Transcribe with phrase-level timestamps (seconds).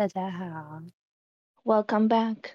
[0.00, 0.82] 大家好
[1.62, 2.52] ，Welcome back。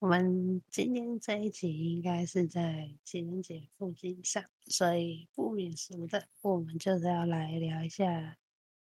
[0.00, 8.36] 我们今天这一集应该是在情人节附近上，所以不免俗的，我们就是要来聊一下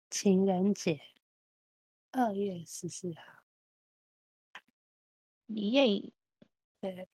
[0.09, 0.99] 情人节，
[2.11, 3.21] 二月十四号。
[5.45, 6.11] 耶！
[6.81, 7.07] 对，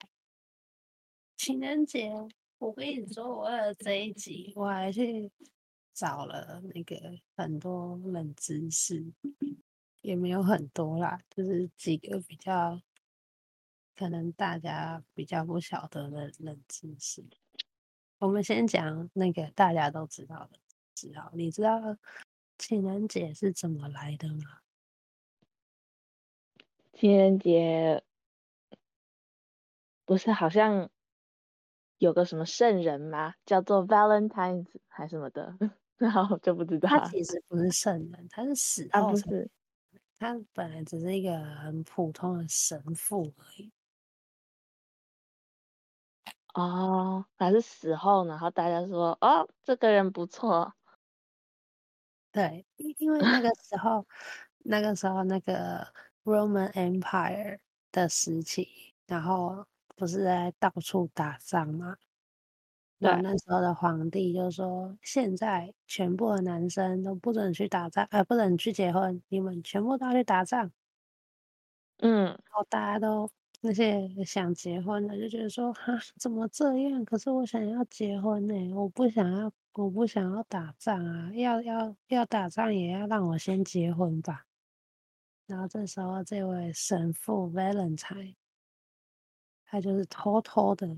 [1.38, 2.12] 情人节，
[2.58, 5.32] 我跟你说，我为了这一集，我还去
[5.94, 9.14] 找了那个很多冷知识，
[10.02, 12.82] 也没有很多啦，就是几个比较。
[13.94, 17.24] 可能大家比较不晓得的冷知识，
[18.18, 20.58] 我们先讲那个大家都知道的，
[20.96, 21.30] 知道？
[21.36, 21.80] 你知道
[22.58, 24.62] 情人节是怎么来的吗？
[26.94, 28.04] 情人节
[30.08, 30.90] 不是好像
[32.00, 33.36] 有个什么圣人吗？
[33.46, 35.56] 叫做 Valentine 还是什么的？
[35.98, 36.90] 然后就不知道。
[36.90, 39.02] 他其实不是圣人，他是死后。
[39.02, 39.52] 啊，不是，
[40.22, 43.72] 他本来只是一个很普通的神父而已。
[46.54, 50.74] 哦，还是死后，然后大家说，哦，这个人不错。
[52.34, 54.06] 对，因因为那个时候，
[54.60, 55.86] 那个时候那个
[56.24, 57.60] Roman Empire
[57.92, 61.98] 的时期，然后不是在到处打仗嘛？
[63.02, 70.72] 对，那时候的皇帝就说，现在全部的男生都不准去打仗，呃，不准去结婚，你们全部都要去打仗。
[71.98, 73.30] 嗯，然后大家都。
[73.64, 77.06] 那些想结婚的就觉得说，哈，怎么这样？
[77.06, 81.32] 可是我想要结婚呢，我不想要，我不想要打仗啊！
[81.36, 84.48] 要要要打仗，也要让我先结婚吧。
[85.46, 88.34] 然后这时候，这位神父 Valentine，
[89.64, 90.98] 他就是偷偷的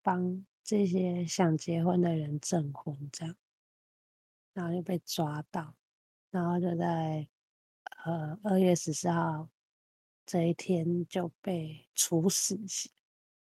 [0.00, 3.34] 帮这些想结婚的人证婚，这样，
[4.52, 5.74] 然后就被抓到，
[6.30, 7.26] 然后就在
[8.04, 9.48] 呃二月十四号。
[10.28, 12.90] 这一天就被处死刑，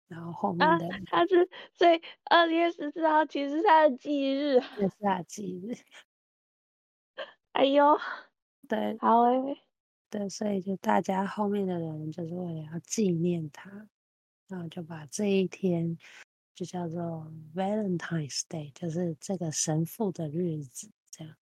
[0.07, 5.75] 然后后面的、啊、他是所以二月十四号其实是他的忌日，也是他的忌日。
[7.53, 7.97] 哎呦，
[8.69, 9.57] 对，好诶，
[10.11, 13.89] 对，所以就大家后面的人就是为了要纪念他，
[14.47, 15.97] 然后就把这一天
[16.55, 21.35] 就叫做 Valentine's Day，就是这个神父的日子，这样，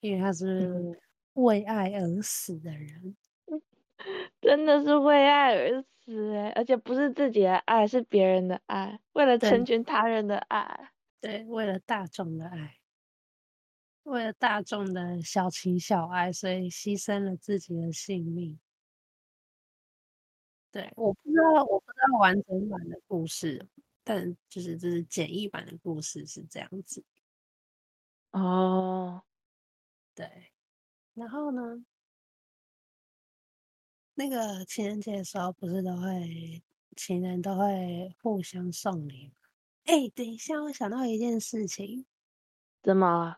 [0.00, 1.00] 因为他是
[1.34, 3.16] 为爱而死的人。
[3.46, 3.62] 嗯
[4.40, 12.78] 真的是为爱而死哎，而且不是自己的爱，是别人的爱，为了成全他人的爱，对，对，为了大众的爱，
[14.04, 18.60] 为了大众的小情小爱，所以牺牲了自己的性命。
[20.70, 23.66] 对，我不知道，我不知道完整版的故事，
[24.04, 27.02] 但就是这是简易版的故事是这样子。
[28.32, 29.22] 哦，
[30.14, 30.52] 对，
[31.14, 31.84] 然后呢？
[34.14, 36.62] 那个情人节的时候，不是都会
[36.96, 39.34] 情人都会互相送礼吗？
[39.84, 42.04] 哎，等一下，我想到一件事情，
[42.82, 43.36] 怎么？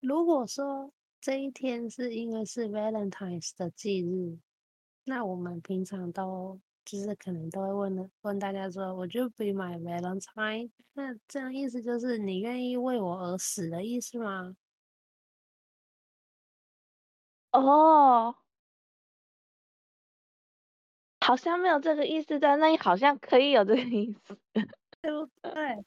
[0.00, 4.38] 如果说这一天是因为是 Valentine's 的忌日，
[5.10, 10.70] 那我们平常都就是可能都会问的问大家说，Would you be my Valentine？
[10.92, 14.54] 那这样意思就是你愿意为我而死的意思吗？
[17.54, 18.40] 哦。
[21.20, 24.36] 好像没有这个意思，但那你好像可以有这个意思，
[25.02, 25.84] 对不对？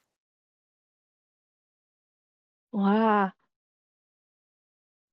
[2.74, 3.34] 哇，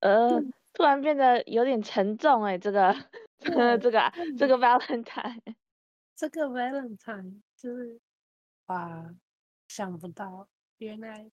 [0.03, 0.41] 呃，
[0.73, 2.95] 突然变得有点沉重哎，这个，
[3.43, 5.41] 这个，这个，这个 Valentine，
[6.15, 8.01] 这个 Valentine 就是，
[8.67, 9.15] 哇，
[9.69, 11.31] 想不到原来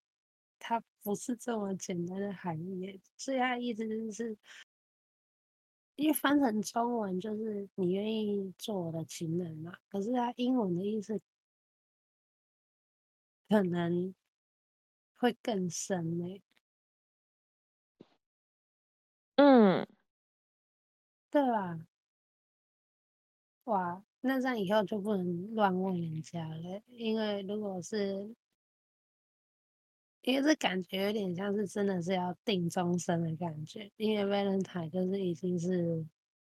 [0.59, 4.38] 它不是这么简单的含义，所以它意思就是。
[5.97, 11.19] 因为翻成中文就是你愿意做我的情人嘛，可是它英文的意思
[13.50, 14.13] 可能
[15.19, 16.39] 会更深呢。
[19.38, 19.86] 嗯，
[21.33, 21.88] 对吧？
[23.68, 28.36] 哇，那这样以后就不能乱问人家了，因为如果是。
[30.24, 36.06] 因为这感觉有点像是真的是要定终身的感觉，因为 Valentine 就是已经是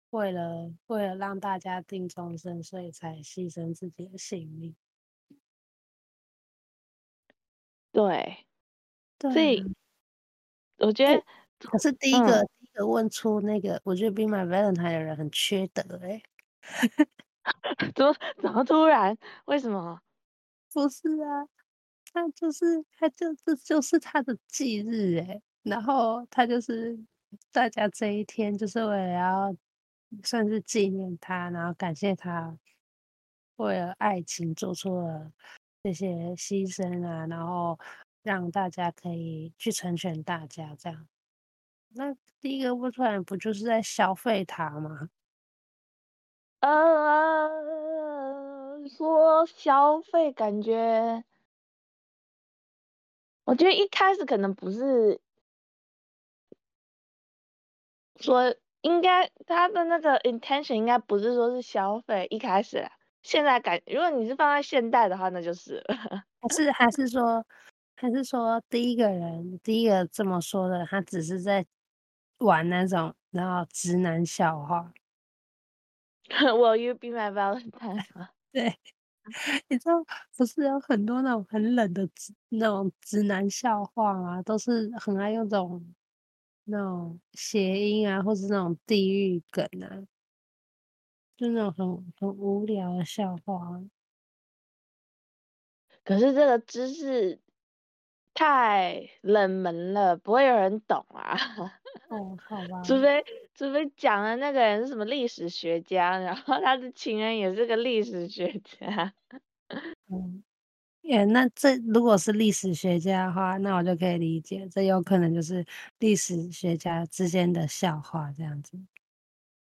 [0.09, 4.75] 为了为了让大家定终身，所以才牺牲自己的性命。
[7.93, 8.45] 对，
[9.17, 9.63] 对，所以
[10.79, 11.23] 我觉得，
[11.59, 16.23] 可是第一个、嗯、第一个问出那个，我觉得 Be My Valentine 的人很缺德哎、欸，
[17.95, 19.17] 怎么怎么突然？
[19.45, 20.01] 为什么？
[20.73, 21.47] 不是啊。
[22.13, 26.97] 他就是，他就这就是他的忌日哎，然后他就是
[27.51, 29.55] 大家这一天就是为了要
[30.23, 32.57] 算是纪念他，然后感谢他
[33.57, 35.31] 为了爱情做出了
[35.83, 37.77] 这些牺牲啊，然后
[38.23, 41.07] 让大家可以去成全大家这样。
[41.89, 45.09] 那第一个不突然不就是在消费他吗？
[46.61, 47.49] 呃，
[48.89, 51.23] 说消费感觉，
[53.47, 55.19] 我觉得一开始可能不是
[58.17, 62.89] 说应该他的那个 intention 应该不是说是消费一开始，
[63.21, 65.83] 现在感如果你是放在现代的话，那就是
[66.41, 67.45] 还是还是说
[67.95, 71.65] 还是说第一个人第一个这么说的，他只是在
[72.39, 74.93] 玩那种然后直男笑话。
[76.29, 78.05] Will you be my Valentine？
[78.53, 78.75] 对，
[79.69, 80.05] 你知道
[80.37, 85.95] 不是有很多那种很冷的直那种直男笑话啊，都是很爱用这种
[86.65, 90.07] 那种谐音啊，或是那种地域梗啊，
[91.39, 93.81] 就那种很很无聊的笑话。
[96.05, 97.39] 可是这个知识
[98.33, 101.35] 太冷门了，不会有人懂啊。
[102.09, 102.83] 哦，好吧。
[102.83, 103.23] 除非
[103.55, 109.13] 除非讲的那个人是什么历史学家，然后他的情人也是个历史学家。
[110.09, 110.43] 嗯，
[111.03, 115.65] 耶，那这如果是历史学家的话，那我就可以理解，这有可能就是
[115.99, 118.79] 历史学家之间的笑话这样子。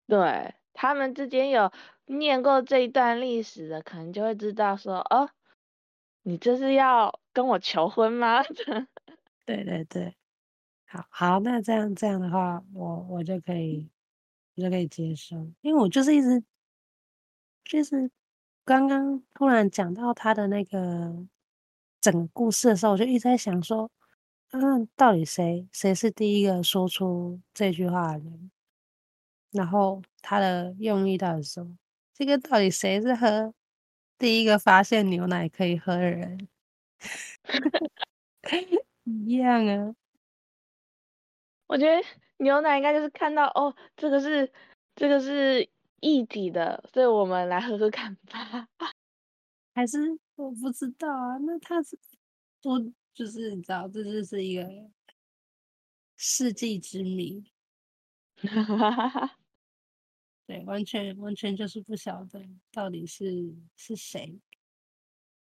[0.09, 1.71] 对，他们之间有
[2.05, 5.29] 念过这一段历史的，可能就会知道说，哦，
[6.23, 8.43] 你这是要跟我求婚吗？
[9.47, 10.15] 对 对对。
[10.91, 13.89] 好好，那这样这样的话，我我就可以，
[14.55, 16.43] 我就可以接受，因为我就是一直，
[17.63, 18.11] 就是
[18.65, 21.25] 刚刚突然讲到他的那个
[22.01, 23.89] 整个故事的时候，我就一直在想说，
[24.51, 28.51] 嗯，到底谁谁是第一个说出这句话的人？
[29.51, 31.77] 然后他的用意到底是什么？
[32.13, 33.53] 这个到底谁是喝
[34.17, 36.49] 第一个发现牛奶可以喝的人？
[39.05, 39.95] 一样啊。
[41.71, 42.03] 我觉得
[42.39, 44.51] 牛奶应该就是看到哦，这个是
[44.93, 45.69] 这个是
[46.01, 48.67] 液体的，所以我们来喝喝看吧。
[49.73, 49.97] 还是
[50.35, 51.37] 我不知道啊？
[51.37, 51.97] 那他是
[52.63, 52.77] 我
[53.13, 54.67] 就是你知道，这就是一个
[56.17, 57.41] 世纪之谜。
[60.45, 64.41] 对，完全完全就是不晓得到底是是谁。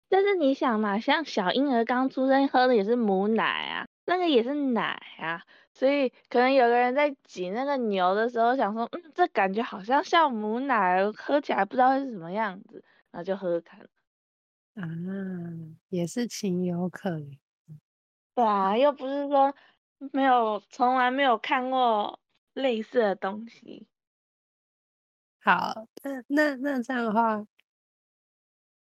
[0.07, 5.41] 但是你想嘛，像小婴儿刚出生喝的也是母奶啊，那个也是奶啊。
[5.73, 13.87] 所以可能有个人在挤那个牛的时候，想说，嗯，这感觉好像像母奶，喝起来不知道是什么样子，然后就喝喝看。
[14.75, 14.83] 啊，
[15.89, 17.39] 也是情有可原。
[18.37, 19.55] 对啊，又不是说
[20.11, 22.19] 没有，从来没有看过
[22.53, 23.87] 类似的东西。
[25.41, 27.45] 好，那那那这样的话，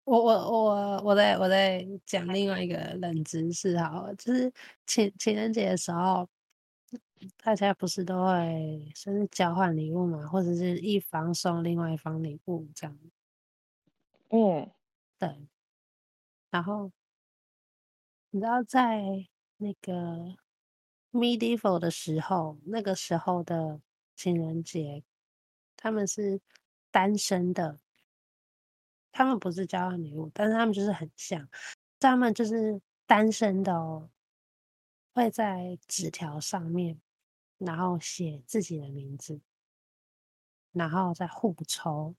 [0.05, 4.51] 我我我我在我在讲另外一个冷知识，好，就是
[4.85, 6.27] 情情人节的时候。
[7.37, 12.99] 大家不是都会生日交换礼物嘛，或者是一方送另外一方礼物这样。
[14.29, 14.69] 嗯，
[15.17, 15.47] 对。
[16.49, 16.91] 然后
[18.29, 19.01] 你知道在
[19.55, 20.35] 那个
[21.13, 23.79] medieval 的时候，那个时候的
[24.17, 25.01] 情人节，
[25.77, 26.41] 他们是
[26.91, 27.79] 单身的，
[29.13, 31.47] 他们不是交换礼物，但是他们就是很像，
[31.99, 34.09] 他们就是单身的哦，
[35.13, 36.99] 会在纸条上面。
[37.59, 39.39] 然后写自己的名字，
[40.73, 42.13] 然后再互抽，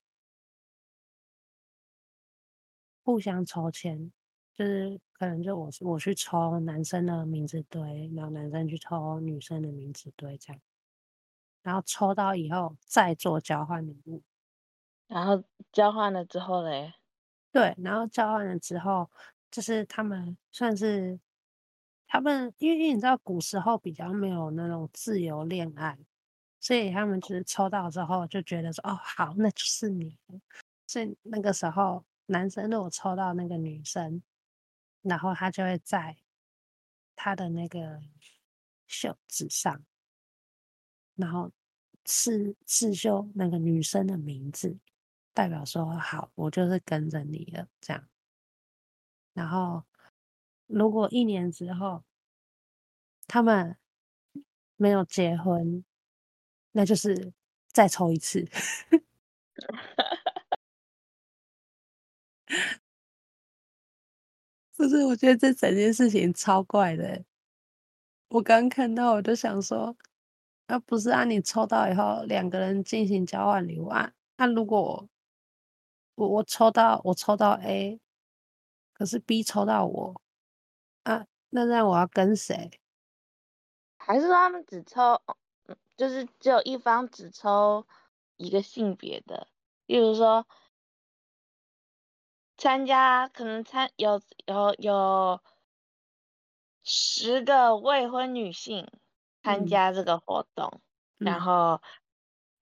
[3.03, 4.11] 互相抽签，
[4.55, 10.63] 就是可能就我我去抽男生的名字堆，然后男生去抽女生的名字堆，这样，
[11.63, 14.23] 然后抽到以后再做交换礼物，
[15.07, 15.43] 然后
[15.73, 16.95] 交换了之后嘞，
[17.53, 19.11] 对，然后交换了之后，
[19.51, 21.19] 就是他们算是。
[22.07, 25.99] 他们因为你知道古时候比较没有那种自由恋爱，
[26.61, 30.17] 所以他们就是抽到之后就觉得说哦好，那就是你。
[30.87, 34.23] 所以那个时候男生如果抽到那个女生，
[35.03, 36.17] 然后他就会在
[37.17, 38.01] 他的那个
[38.87, 39.83] 袖子上，
[41.17, 41.51] 然后
[42.05, 44.77] 刺刺绣那个女生的名字，
[45.35, 48.03] 代表说好，我就是跟着你了这样，
[49.35, 49.83] 然后。
[50.67, 52.03] 如果一年之后
[53.27, 53.77] 他们
[54.77, 55.85] 没有结婚，
[56.73, 57.35] 那就是
[57.69, 58.43] 再抽一次。
[64.75, 67.23] 不是，我觉得这整件事情超怪的。
[68.29, 69.95] 我刚看到，我就想说，
[70.67, 74.11] 啊，不是啊，你抽到以后两个人进行交换礼物啊。
[74.39, 75.07] 那、如果
[76.15, 78.01] 我我抽到我抽到 A，
[78.93, 80.21] 可是 B 抽到我
[81.03, 82.81] 啊，那这样我要跟谁？
[83.97, 85.21] 还是说他们只抽，
[85.97, 87.87] 就是只有一方只抽
[88.37, 89.49] 一个性别的？
[89.87, 90.47] 例如说，
[92.57, 95.41] 参加可能参有有有
[96.83, 98.91] 十个未婚女性
[99.43, 100.81] 参加这个活动，
[101.19, 101.81] 嗯、然后、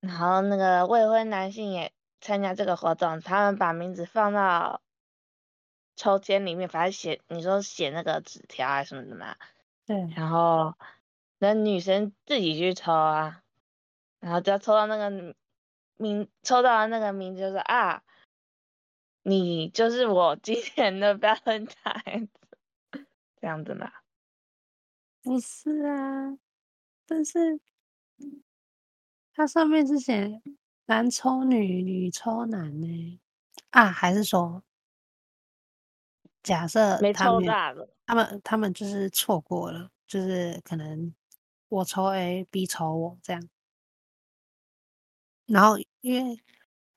[0.01, 4.81] 嗯、然后那个未婚男性也参加这个活动，他们把名字放到
[5.97, 9.37] 抽签里面，反正写你说写那个纸条啊什么的嘛，
[9.85, 10.75] 对，然后。
[11.45, 13.43] 那女生自己去抽啊，
[14.21, 15.35] 然后只要抽到那个
[15.97, 18.05] 名，抽到那个名字就是啊，
[19.23, 22.29] 你就是我今年的 Valentine，
[23.41, 23.91] 这样子嘛？
[25.25, 26.39] 不是啊，
[27.09, 27.59] 但是
[29.35, 30.41] 它上面是写
[30.87, 33.21] 男抽女，女抽男呢？
[33.71, 34.63] 啊，还是说
[36.43, 41.15] 假设没抽到的，他们他们就是错过了，就是可能。
[41.69, 43.49] 我抽 A，B 抽我这样，
[45.47, 46.39] 然后因为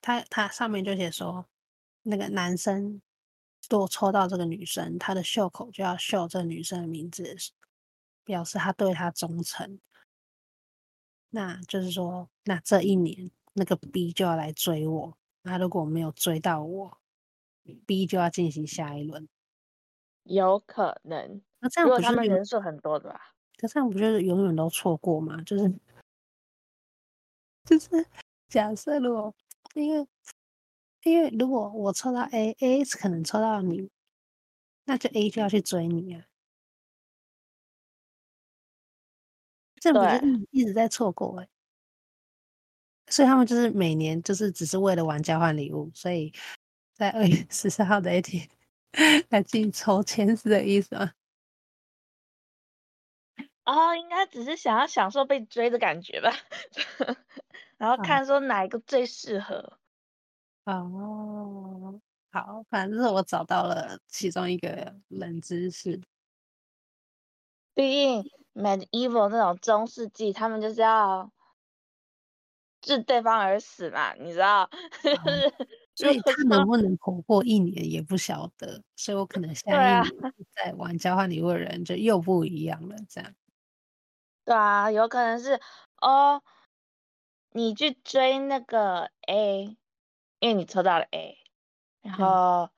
[0.02, 1.46] 他他上面就写说，
[2.02, 3.02] 那个男生
[3.70, 7.38] 多抽到这个女生，他的袖口就要绣这个女生的名字，
[8.26, 9.80] 表示他对她忠诚。
[11.30, 16.98] 那就是说，那这一年那个 B 就要来追我，那如果没有追到我
[17.86, 19.28] ，B 就要进行下一轮。
[20.24, 23.36] 有可能，那这样不是他们人数很多的吧？
[23.58, 25.42] 可是，不就是永远都错过吗？
[25.44, 25.72] 就是，
[27.66, 28.06] 就是
[28.50, 29.34] 假设如果，
[29.76, 30.08] 因为，
[31.04, 33.90] 因为如果我抽到 A，A 可能抽到你，
[34.86, 36.26] 那就 A 就要去追你啊。
[39.80, 41.50] 这不是一直在错过哎、欸，
[43.08, 46.34] 所以他们就是每年就是只是为了玩交换礼物，所以
[46.94, 48.50] 在二月十四号的一天
[49.30, 51.12] 来进行抽签是的意思吗？
[53.66, 56.32] 哦，应该只是想要享受被追的感觉吧，
[57.78, 59.80] 然后看说哪一个最适合。
[60.66, 62.00] 哦，
[62.32, 66.00] 好，反正是我找到了其中一个冷知识。
[67.74, 71.32] 毕竟 medieval 那种中世纪，他们就是要
[72.86, 74.64] 置对方而死嘛，你知道？
[74.64, 74.70] 哦、
[75.96, 83.34] 所以他能不能活过一年也不晓得，所以我可能下一年在玩交换礼物的人就又不一样了，这样。
[84.46, 85.60] 对啊，有可能是
[86.00, 86.44] 哦，
[87.52, 89.76] 你去追那个 A，
[90.40, 91.38] 因为你抽到了 A，
[92.02, 92.70] 然后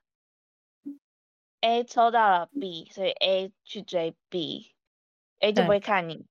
[1.59, 6.25] A 抽到了 B，所以 A 去追 B，A 就不会看你。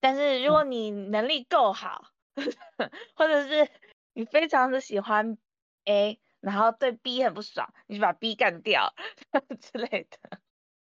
[0.00, 2.12] 但是如果你能力够好，
[3.14, 3.70] 或者是
[4.12, 5.36] 你非常的喜欢
[5.84, 8.94] A，然后对 B 很不爽，你就把 B 干掉
[9.60, 10.40] 之类的。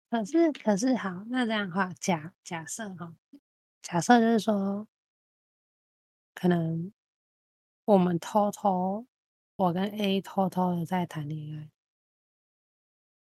[0.09, 3.15] 可是可是好，那这样的话假假设哈。
[3.81, 4.87] 假设就是说，
[6.33, 6.93] 可能
[7.83, 9.05] 我们偷偷，
[9.57, 11.69] 我跟 A 偷偷的在谈恋爱，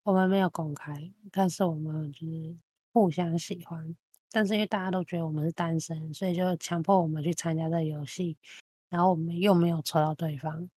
[0.02, 2.58] 我们没有公开，但是我们就是
[2.92, 3.96] 互相喜欢，
[4.34, 8.36] 但是因为大家都觉得我们是单身，所以就强迫我们去参加这个游戏，
[8.88, 10.68] 然后我们又没有抽到对方，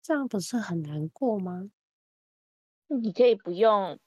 [0.00, 1.70] 这样不是很难过吗？
[2.86, 3.98] 你可以不用。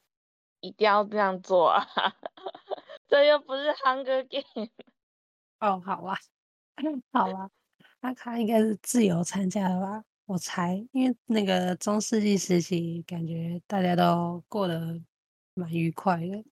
[0.63, 1.83] 一定要这样做啊！
[3.09, 4.69] 这又不是 Hunger Game。
[5.59, 6.15] 哦，好啊，
[7.11, 7.49] 好啊，
[7.99, 10.03] 那他应该是自由参加的吧？
[10.25, 15.01] 我猜，因为那个中世纪时期，感觉大家都过得
[15.53, 16.45] 蛮愉快的，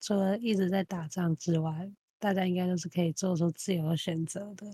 [0.00, 4.66] 除了一直在打仗之外，大家应该都是可以做出自由选择的。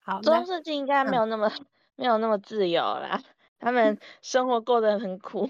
[0.00, 3.22] 好，中世纪应该没有那么、嗯、没有那么自由啦。
[3.58, 5.48] 他们 生活过得很苦，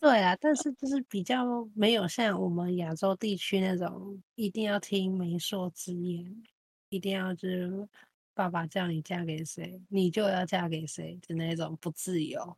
[0.00, 6.42] 对啊，但是就是比较没有像我们亚洲地区那种一定要听媒妁之言，
[6.88, 7.88] 一定要就是
[8.34, 12.56] 爸爸叫你嫁给谁，你就要嫁给谁的那种不自由。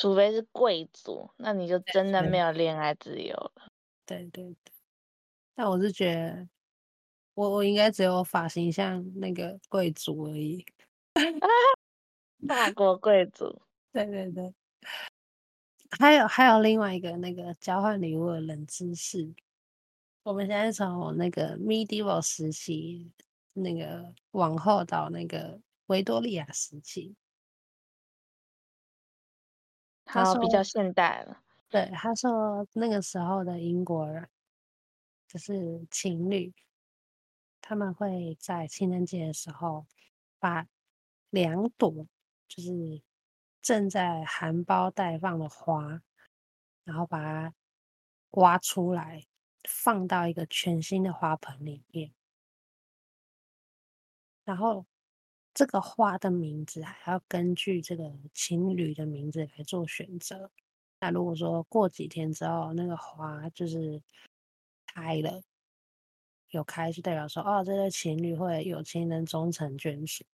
[0.00, 3.52] 除非是贵族，那你就真的没有恋爱自由了。
[4.06, 4.72] 对对对，
[5.56, 6.48] 但我是觉得，
[7.34, 10.64] 我我应该只有发型像那个贵族而已。
[12.46, 13.60] 大国贵族，
[13.92, 14.54] 对对对，
[15.98, 19.34] 还有还有另外一个那个交换礼物的冷知识，
[20.22, 23.10] 我们现在从那个 medieval 时期，
[23.52, 27.16] 那个往后到那个维多利亚时期，
[30.08, 31.42] 好，比较现代了。
[31.68, 34.28] 对，他说那个时候的英国人
[35.26, 36.52] 就是情侣，
[37.60, 39.86] 他们会在情人节的时候
[40.38, 40.66] 把
[41.28, 42.06] 两朵
[42.48, 43.02] 就是
[43.60, 46.00] 正在含苞待放的花，
[46.84, 47.54] 然后把它
[48.30, 49.26] 挖出来，
[49.68, 52.14] 放到一个全新的花盆里面，
[54.44, 54.86] 然后
[55.58, 60.48] 这个花的名字还要根据这个情侣的名字来做选择。
[61.00, 64.00] 那如果说过几天之后，那个花就是
[64.86, 65.42] 开了，
[66.50, 70.24] 有开就代表说，哦，这对情侣会有情人终成眷属。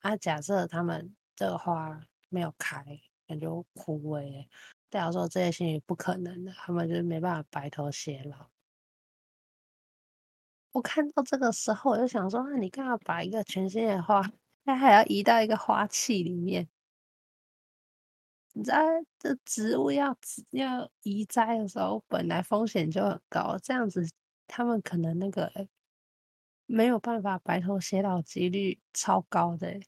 [0.00, 2.84] 啊，假设他们这个花没有开，
[3.28, 4.48] 感觉枯萎，
[4.90, 8.50] 代表说这些情侣不可能的，他们就是没办法白头偕老。
[10.72, 14.22] 我看到这个时候，我就想说，那你干嘛把一个全新的花，
[14.64, 16.68] 它还要移到一个花器里面？
[18.54, 18.78] 你知道
[19.18, 20.16] 这植物要
[20.50, 24.06] 要移栽的时候，本来风险就很高，这样子
[24.46, 25.50] 他们可能那个
[26.66, 29.80] 没有办法白头偕老几率超高的，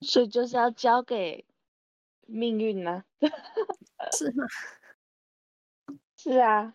[0.00, 1.46] 所以就是要交给
[2.26, 3.04] 命运呢？
[4.12, 4.44] 是吗？
[6.16, 6.74] 是啊，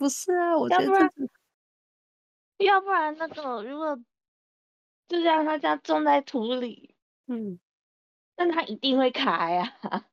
[0.00, 1.30] 不是啊，我觉得、就是、
[2.58, 3.96] 要不然那个如果
[5.10, 6.96] 就让他这样种在土里，
[7.26, 7.58] 嗯。
[8.36, 9.72] 但它一定会开啊！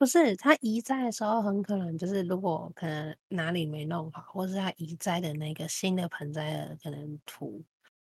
[0.00, 7.64] 不是，它移栽的时候很可能就是，如果可能哪里没弄好，或是它移栽的那个新的盆栽的可能土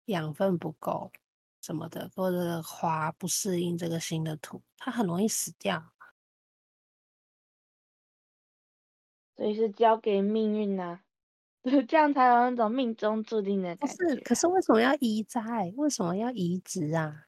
[0.06, 1.12] 养分不够
[1.62, 5.93] 什么的，或者花不适应这个新的土，它很容易死掉。
[9.38, 11.04] 所以是交给命运呐、啊，
[11.64, 13.98] 对，这样才有那种命中注定的感觉。
[14.06, 15.74] 不是，可是为什么要移栽？
[15.76, 17.26] 为什么要移植啊？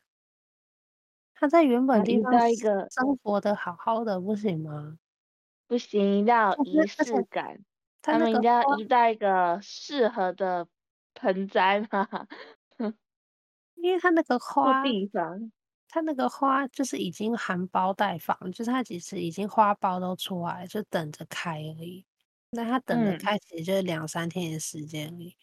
[1.38, 4.98] 他在原本地方一个生活的好好的，不行吗？
[5.70, 7.66] 不行，一定要有仪式感。
[8.02, 10.68] 他们一定要移在一个适合的
[11.16, 12.08] 盆栽嘛。
[13.76, 15.52] 因为他那个 花地方，
[15.96, 22.04] 他那个花就是已经含苞待放，就是它其实已经花苞都出来，就等着开而已。
[22.50, 25.34] 那它等着开，其实就是两三天的时间而已。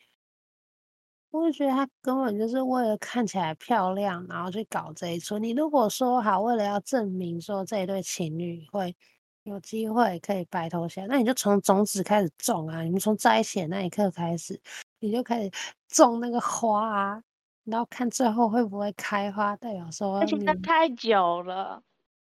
[1.30, 5.38] 我会觉得他根本就是为了看起来漂亮，然后去搞这一出。
[5.38, 8.94] 你如果说好，为了要证明说这一对情侣会
[9.44, 12.82] 有机会可以白头偕老，那你就从种子开始种啊！
[12.82, 14.60] 你们从在一起的那一刻开始，
[15.00, 15.50] 你就开始
[15.88, 17.22] 种那个花啊，
[17.64, 21.82] 然后看最后会不会开花，代表说而且那太久了，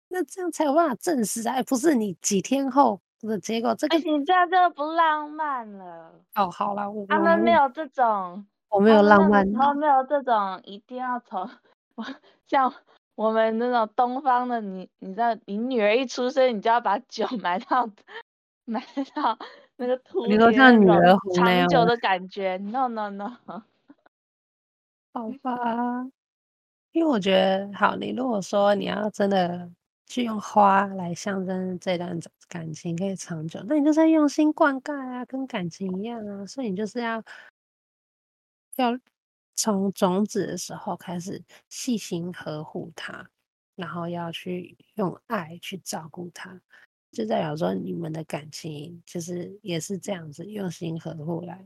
[0.09, 1.61] 那这样才有办法证实啊！
[1.63, 6.11] 不是你几天后的结果，这个你这样真的不浪漫了。
[6.35, 8.45] 哦，好了，他们没有这种。
[8.69, 11.47] 我没有浪漫，他们没有这种一定要从
[12.47, 12.73] 像
[13.13, 17.87] 我们那种东方的你，你知道，你女儿一出生，你就要把酒 埋到
[18.65, 18.81] 埋
[19.15, 19.37] 到
[19.77, 23.31] 那个土里，你说像女儿红长久的感觉，no no no，
[25.13, 26.03] 好吧，
[26.91, 29.71] 因为我觉得，好，你如果说你要真的
[30.07, 37.23] 去用花来象征这段感情可以长久，那你就是要用心灌溉啊，跟感情一样啊，所以你就是要。
[38.77, 38.99] 要
[39.55, 43.23] 从种子的时候开始细心呵护它，
[43.75, 46.59] 然后要去用爱去照顾它，
[47.11, 51.63] 就代表说你们的感情就是也是这样子用心呵护来，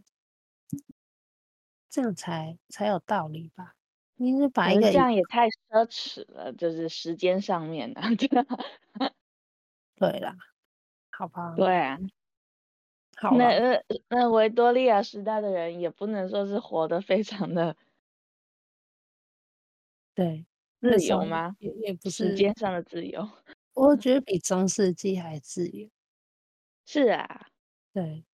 [1.98, 3.74] 这样才才有道理吧？
[4.20, 8.02] 你是把一个这样也太奢侈了，就是时间上面 的，
[9.96, 10.36] 对啦，
[11.12, 11.58] 好吧？
[11.58, 11.98] 对啊。
[13.16, 17.76] 好那那那维多利亚时代的人也不能说是活得非常的
[20.18, 20.48] 对
[20.82, 21.56] 自由吗？
[21.60, 23.28] 也也不是时间上的自由，
[23.76, 25.90] 我觉得比中世纪还自由。
[26.88, 27.48] 是啊，
[27.96, 28.26] 对，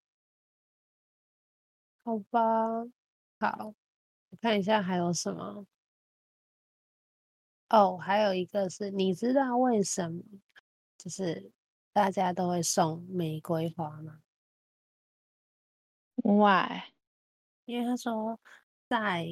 [2.05, 2.85] 好吧，
[3.43, 3.73] 好，
[4.29, 5.67] 我看一下还有什么。
[7.67, 10.23] 哦，还有一个是你知道为什么
[10.97, 11.51] 就是
[11.91, 14.21] 大家都会送玫瑰花吗
[16.23, 16.83] ？Why？
[17.65, 18.39] 因为他说，
[18.87, 19.27] 在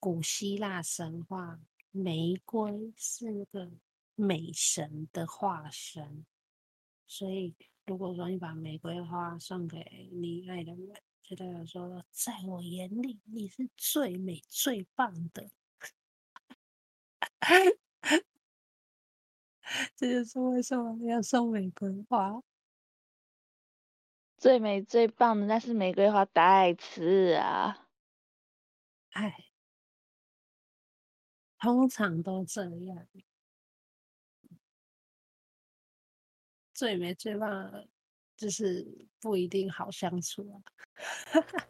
[0.00, 1.60] 古希腊神话，
[1.92, 3.70] 玫瑰是个
[4.16, 6.26] 美神的化身，
[7.06, 7.54] 所以
[7.86, 15.50] 如果说你把玫瑰花送给你爱的人，就代表说，在我眼里你是最美最棒的。
[19.96, 22.42] 这就是为什么要送玫瑰花。
[24.36, 27.88] 最美最棒的，那是玫瑰花带刺啊！
[29.10, 29.52] 哎，
[31.58, 33.06] 通常都这样。
[36.74, 37.88] 最美最棒的，
[38.42, 38.84] 就是
[39.20, 40.58] 不一定好相处啊。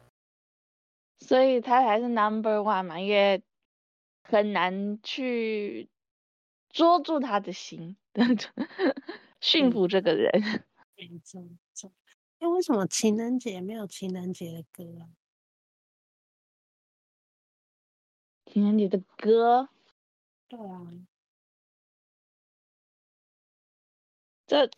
[1.19, 3.43] 所以他才是 number one 嘛，因为
[4.23, 5.87] 很难去
[6.69, 7.95] 捉住他的心，
[9.39, 10.31] 驯服这个人。
[10.97, 11.91] 没错，没错。
[12.39, 15.13] 哎，为什么情人节没有情人节的歌啊？
[18.47, 19.69] 情人节的歌？
[20.49, 21.07] 对啊。
[24.47, 24.69] 这，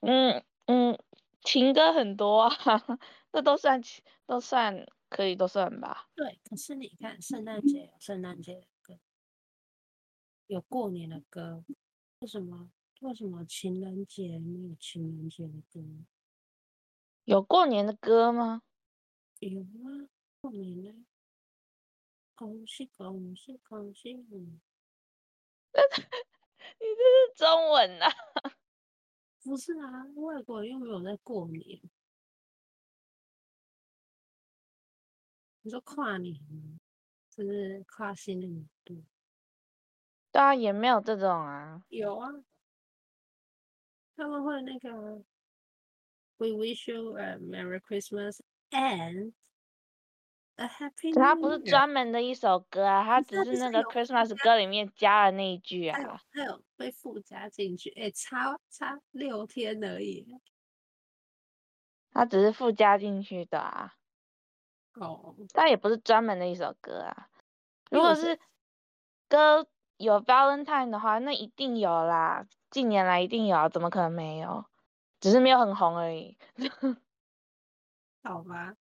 [0.00, 0.98] 嗯嗯，
[1.42, 2.50] 情歌很多啊，
[3.30, 3.82] 这都算
[4.26, 4.86] 都算。
[5.12, 6.08] 可以都算吧。
[6.14, 8.98] 对，可是你看，圣诞节有圣诞节的歌，
[10.46, 11.62] 有过年的歌，
[12.20, 12.70] 为什么？
[13.00, 15.82] 为什么情人节没有情人节的歌？
[17.24, 18.62] 有过年的歌吗？
[19.40, 20.08] 有啊，
[20.40, 21.04] 过年呢？
[22.34, 24.60] 恭喜恭喜恭喜你！
[26.80, 28.08] 你这是中文啊？
[29.42, 31.80] 不是啊，外国人又没有在过年。
[35.62, 36.40] 你说跨年，
[37.30, 39.04] 就是跨新的年度。
[40.30, 41.84] 对啊，也没有这种啊。
[41.88, 42.30] 有啊，
[44.16, 45.24] 他们会那个
[46.38, 49.32] “We wish you a Merry Christmas and
[50.56, 51.14] a Happy”。
[51.14, 55.98] 它不是专门的一首歌啊，它只是那个 Christmas 歌里面加了那一句啊。
[55.98, 56.02] 还
[56.42, 60.26] 有，有被附加进去，哎、欸，差差六天而已。
[62.12, 63.94] 它只是附加进去的啊。
[64.94, 67.28] 哦，但也不是专门的一首歌啊。
[67.90, 68.38] 如果是
[69.28, 74.64] 歌有 Valentine 的话，那一定有啦，近年来一定有，怎么可能没有？
[75.20, 76.36] 只是没有很红而已。
[78.24, 78.74] 好吧，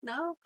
[0.00, 0.36] 然后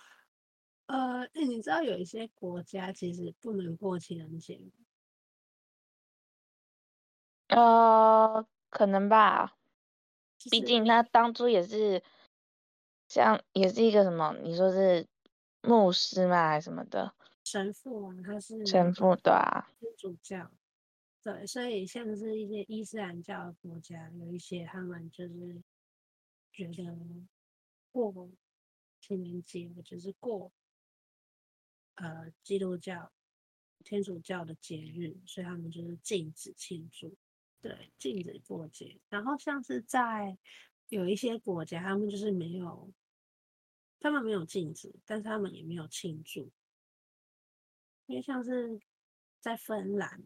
[0.87, 4.73] 呃，你知道有一些国家其实不能过情人节吗？
[7.49, 9.57] 呃，可能吧，
[10.51, 12.03] 毕竟他当初也是。
[13.09, 14.37] 像也是一个什么？
[14.43, 15.07] 你说是
[15.63, 16.49] 牧师嘛？
[16.49, 18.17] 还是什么的神父啊？
[18.25, 20.51] 他是神父对啊，天主教
[21.23, 25.63] 对，所以像是一些伊斯兰教的国家，有一些他们就是
[26.51, 26.97] 觉得
[27.93, 28.29] 过
[29.01, 30.51] 情人节就是过
[31.97, 33.13] 呃基督教、
[33.85, 37.15] 天主教的节日，所以他们就是禁止庆祝，
[37.61, 38.99] 对，禁止过节。
[39.11, 40.39] 然后像是在
[40.89, 42.91] 有一些国家，他们就是没有，
[44.01, 46.51] 他们没有禁止，但是他们也没有庆祝。
[48.07, 48.81] 因为像是
[49.41, 50.25] 在芬兰，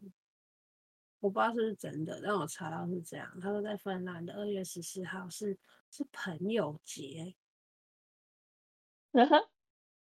[1.19, 3.39] 我不知道是不是真的，但我查到是这样。
[3.39, 5.57] 他说在芬兰的二月十四号是
[5.89, 7.35] 是朋友节。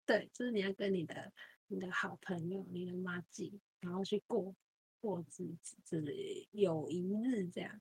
[0.10, 1.32] 对，就是你要跟你的
[1.67, 4.56] 你的好朋友、你的妈吉，然后去过
[5.00, 7.80] 过自己，就是友谊日这样，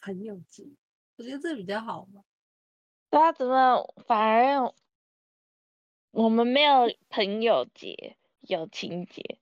[0.00, 0.66] 朋友节。
[1.14, 2.24] 我觉得这比较好嘛。
[3.12, 4.74] 他怎么反而
[6.10, 9.38] 我们没有朋友节、友情节？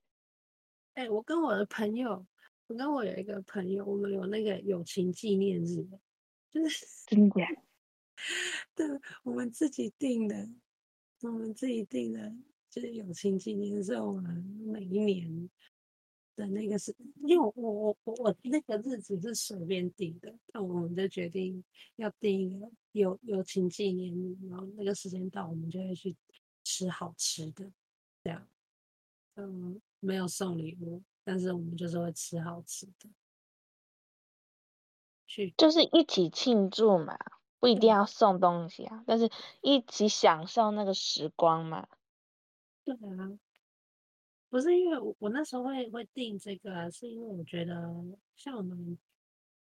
[0.92, 2.26] 哎、欸，我跟我的朋友，
[2.66, 5.88] 我跟我有一个朋友，我们有那个友情纪念日，
[6.50, 7.40] 就 是真的？
[8.76, 8.87] 对，
[9.22, 10.46] 我们自己定的，
[11.22, 12.35] 我们自己定的，
[12.70, 14.35] 就是友情纪念日，我们
[14.66, 15.50] 每一年。
[16.37, 21.62] 的那个是，因为我我我我那个日子是随便定的，那我们就决定
[21.96, 26.16] 要定一个友友情纪念日，然后那个时间到，我们就会去
[26.64, 27.70] 吃好吃的，
[28.24, 28.48] 这样，
[29.35, 33.11] 嗯，没有送礼物，但是我们就是会吃好吃的，
[35.26, 37.18] 去就是一起庆祝嘛，
[37.61, 41.87] 不一定要送东西啊，但是一起享受那个时光嘛，
[42.85, 43.38] 对啊。
[44.49, 47.88] 不是因为我我那时候会会定这个，是因为我觉得
[48.35, 48.99] 像我们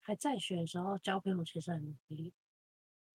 [0.01, 2.33] 还在学的时候交朋友其实很容易，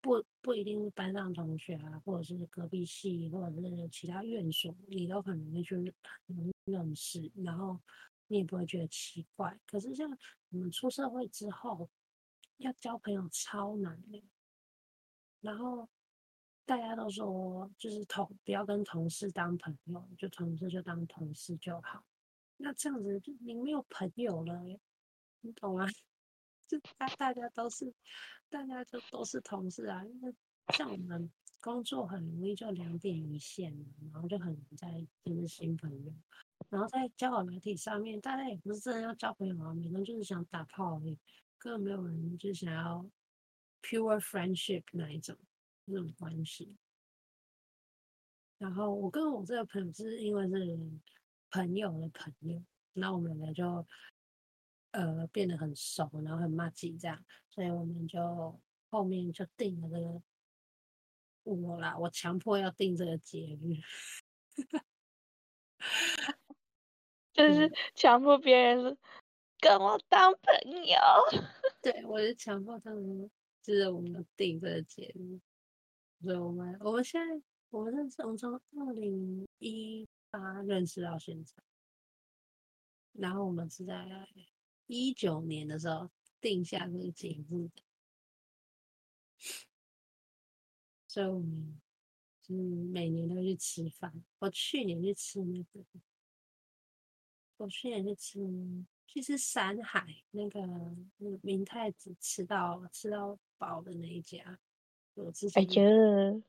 [0.00, 5.94] 不不一定是班上同学啊，或者是隔壁系，或者是其他院所，你都很容易去
[6.64, 7.78] 认识，然后
[8.28, 9.60] 你也不会觉得奇怪。
[9.66, 10.10] 可是像
[10.48, 11.90] 我们出社会之后，
[12.56, 14.22] 要交朋友超难的，
[15.40, 15.88] 然后。
[16.68, 22.04] 大家都说，就是同不要跟同事当朋友，就同事就当同事就好。
[22.58, 24.62] 那这样子就你没有朋友了，
[25.40, 25.86] 你懂吗？
[26.68, 27.90] 就大大家都是，
[28.50, 30.04] 大家就都是同事啊。
[30.04, 30.34] 因为
[30.74, 33.74] 像我们工作很容易就两点一线，
[34.12, 36.12] 然后就很难再认识新朋友。
[36.68, 41.18] 然后在交友媒体上面，大家也不是真的要交朋友啊，每个人就是想打炮而已，
[41.56, 43.10] 根本没有人就想要
[43.82, 45.36] pure friendship 那一种。
[45.90, 46.76] 这种关系，
[48.58, 50.78] 然后我跟我这个朋友是因为是
[51.50, 52.62] 朋友的朋友，
[52.92, 53.86] 那我们俩就
[54.90, 58.60] 呃变得很熟，然后很默契这样，所以我们就
[58.90, 60.22] 后面就定了这个
[61.44, 63.80] 我啦，我强迫要定这个节日，
[67.32, 68.98] 就是强迫别人
[69.58, 70.98] 跟我当朋友，
[71.80, 73.30] 对，我就强迫他们，就
[73.74, 75.40] 是我们定这个节日，
[76.22, 81.54] 所以我们我们现在我们认识，我们从二零一八认识到现在。
[83.12, 84.28] 然后我们是在
[84.86, 86.08] 一九年的时候
[86.40, 87.82] 定下这个节日的，
[91.08, 91.80] 所以我们
[92.48, 92.54] 嗯
[92.92, 94.24] 每年都去吃饭。
[94.38, 95.84] 我去年去吃那个，
[97.56, 98.38] 我去年去吃
[99.06, 100.60] 去吃山海那个
[101.42, 104.58] 明太子吃到吃到饱的那一家，
[105.14, 106.42] 我之前觉得，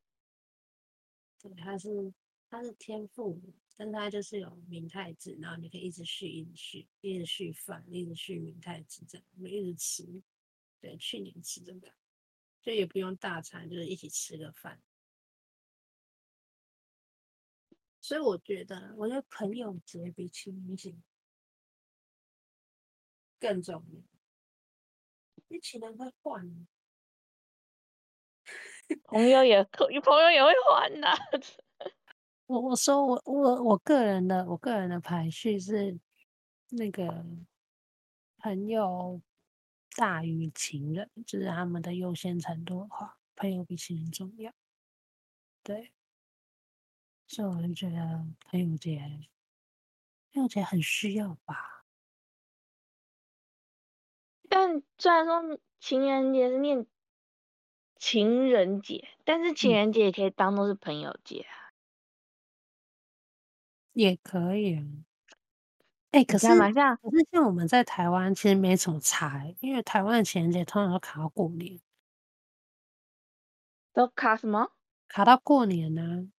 [1.41, 2.13] 对，他是
[2.50, 3.41] 他是天赋
[3.76, 10.22] 但他就是有明太子，然后你可以一直续，一直续，一直续饭，一直续明太子，这样我们一直吃。
[10.82, 11.93] 对，去年吃这个，
[12.62, 14.82] 就也不用大餐，就是一起吃个饭。
[18.02, 20.95] 所以我觉得，我觉得朋友节比情人节
[23.39, 24.02] 更重要。
[25.48, 26.67] 你情人会换，
[29.06, 31.08] 朋友也可， 朋友也会换的。
[32.47, 35.99] 我我说我我我个人的我个人的排序是
[36.69, 37.23] 那个
[38.38, 39.21] 朋友
[39.95, 44.52] 大于情人，就是他们的优先程度的话，朋友比情人重要。
[45.62, 45.93] 对，
[47.28, 48.99] 所以我就觉得朋友节
[50.34, 51.86] 朋友节很需要吧。
[54.49, 56.88] 但虽然说情人节是念
[57.99, 61.69] 情人节，但是情人节也可以当做是朋友节啊。
[63.93, 64.83] 也可以啊，
[66.12, 66.53] 哎、欸，可是可
[67.12, 71.79] 是像我们在台湾其实没什么差，因为台湾的情人节通常都卡到过年，
[73.91, 74.71] 都卡什么？
[75.09, 76.29] 卡到过年呢、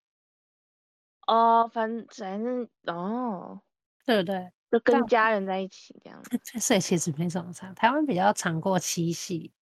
[1.26, 1.64] 啊？
[1.64, 3.60] 哦，反反正哦，
[4.06, 4.50] 对不对？
[4.70, 6.22] 就跟家人在一起这样，
[6.60, 7.72] 所以其实没什么差。
[7.74, 9.52] 台湾比较常过七夕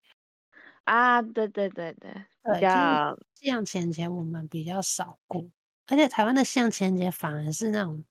[0.88, 2.11] 啊，对对对对，
[2.42, 5.51] 对，比较这样情人节我们比较少过。
[5.87, 8.03] 而且台湾的像情人节反而是那种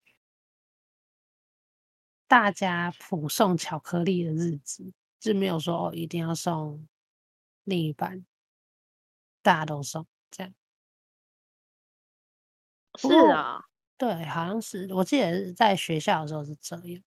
[2.27, 6.87] 大家普送巧克力的日子，就没有说哦一定要送
[7.63, 8.23] 另一半，
[9.41, 10.53] 大家都送这样。
[12.99, 13.63] 是啊，
[13.97, 17.01] 对，好像是，我记得是在学校的时候是这样。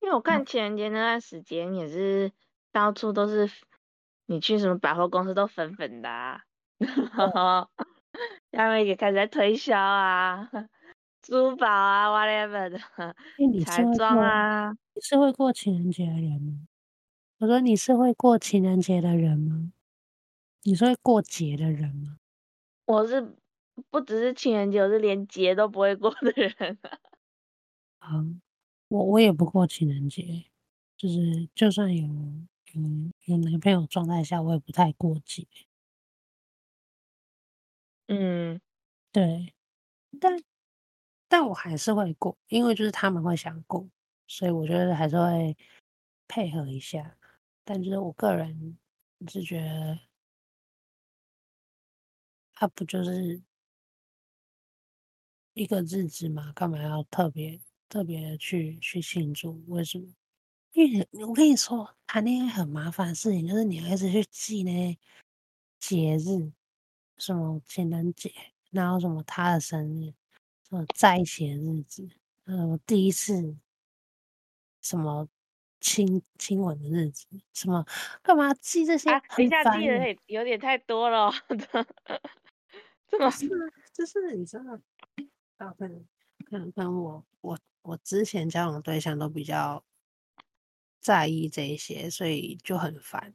[0.00, 2.32] 因为我看情人节那段时间也是
[2.72, 3.50] 到处都是，
[4.26, 6.42] 你去什么百货公司都粉粉的啊。
[8.50, 10.48] 他们也开始在推销啊，
[11.22, 12.78] 珠宝啊，whatever 的
[13.64, 14.72] 彩妆啊。
[14.94, 16.66] 你是会过情人节的人吗？
[17.38, 19.72] 我说你是会过情人节的人吗？
[20.64, 22.16] 你是会过节的人吗？
[22.86, 23.36] 我是
[23.90, 26.78] 不只是情人节，我是连节都不会过的人。
[28.00, 28.24] 啊，
[28.88, 30.46] 我我也不过情人节，
[30.96, 32.08] 就是就算有
[32.74, 32.82] 有
[33.24, 35.46] 有男朋友状态下，我也不太过节。
[38.08, 38.60] 嗯，
[39.12, 39.54] 对，
[40.20, 40.42] 但
[41.28, 43.88] 但我还是会过，因为就是他们会想过，
[44.28, 45.56] 所以我觉得还是会
[46.28, 47.16] 配合一下。
[47.64, 48.78] 但就是我个人
[49.28, 49.98] 是觉得，
[52.54, 53.42] 他不就是
[55.56, 59.62] 一个日子嘛，干嘛要特别特别的去去庆祝？
[59.68, 60.06] 为什么？
[60.78, 64.98] 因为我跟你说，谈恋爱很麻烦的事情，就是你要一直去记那些
[65.80, 66.52] 节日。
[67.20, 68.32] 什么情人节，
[68.70, 70.14] 然后什么他的生日，
[70.68, 72.08] 什么在一起的日子，
[72.44, 73.56] 呃，第一次
[74.80, 75.28] 什么
[75.80, 77.84] 亲亲吻的日子，什么
[78.22, 79.10] 干嘛记这些？
[79.36, 81.28] 等一下记得有点太多了，
[83.10, 83.48] 这么是
[83.92, 84.78] 就是你知道，
[85.56, 86.06] 大部分
[86.48, 89.84] 可能跟我我我之前交往的对象都比较
[91.00, 93.34] 在意这一些，所以就很烦，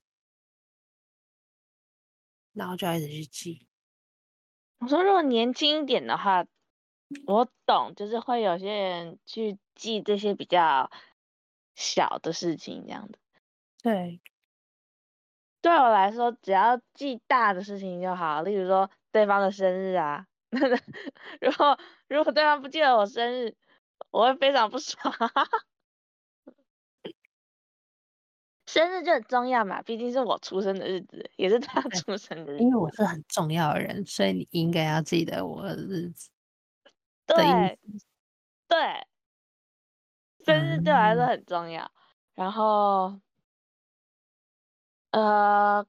[2.54, 3.68] 然后就要一直去记。
[4.80, 6.46] 我说，如果年轻一点的话，
[7.26, 10.92] 我懂，就是会有些人去记这些比较
[11.76, 13.18] 小的事情，这样的。
[13.82, 14.22] 对，
[15.62, 20.28] 对我来说，只要记大的事情就好，例如说对方的生日啊。
[21.42, 23.56] 如果如果对方不记得我生日，
[24.12, 25.14] 我会非常不爽。
[28.74, 32.64] 生日就很重要嘛，毕竟是我出生的日子，也是他 出生的日子。
[32.64, 36.30] 因为我是很重要的人，所以你应该要记得我的日子。
[37.28, 37.78] 对，
[38.68, 39.06] 对，
[40.46, 41.84] 生日对我来说很重要。
[41.86, 41.92] 嗯、
[42.34, 43.20] 然后，
[45.12, 45.86] 呃，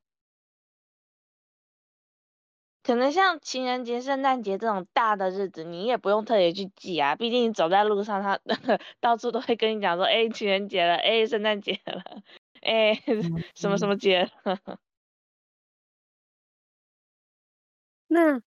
[2.83, 7.17] 可能像情人节、圣诞节这种大的日子，你也不用特别去记啊。
[7.17, 12.03] 毕竟你走在路上，他那 个到处都会跟你讲说：“哎，情人节了，哎，圣诞节了，
[12.65, 12.95] 哎，
[13.55, 14.29] 什么什么节。
[14.45, 14.59] 嗯”
[18.11, 18.41] 那。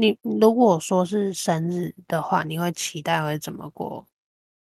[0.00, 4.06] 你如果说是生日的话，你会期待会怎么过？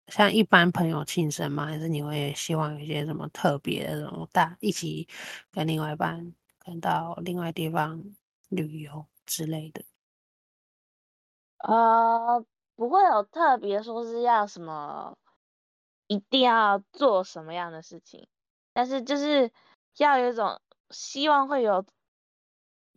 [0.08, 1.66] 像一般朋友庆生吗？
[1.68, 5.06] 还是你会希望有一些什么特别的这种大一起
[5.52, 8.02] 跟另外一半跟到另外地方
[8.50, 9.84] 旅游之类的？
[11.62, 12.44] 呃，
[12.76, 15.18] 不会有特别说是要什么，
[16.10, 18.28] 一定要做什么样的事情，
[18.74, 19.50] 但是就是
[19.96, 21.86] 要有一种希望会有，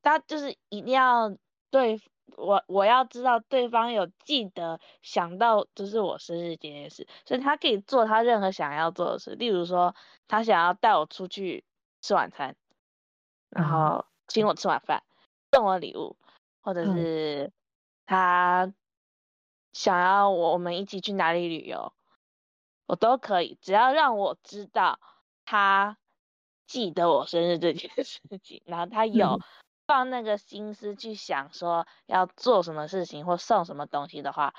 [0.03, 1.37] 他就是一定要
[1.71, 2.03] 对。
[2.35, 9.95] 我我要知道对方有记得想到就是我生日这件事，所以他可以做他任何想要做的事，例如说
[10.29, 11.63] 他想要带我出去
[12.01, 12.57] 吃晚餐，
[13.51, 15.03] 然后请我吃晚饭，
[15.53, 16.17] 送我礼物，
[16.63, 17.53] 或者是
[18.07, 18.73] 他
[19.75, 21.93] 想要我们一起去哪里旅游，
[22.87, 24.99] 我都可以，只要让我知道
[25.45, 25.99] 他
[26.67, 29.39] 记得我生日这件事情， 然后他有。
[29.85, 34.55] 放那个心思去想说要做什么事情或送什么东西的话，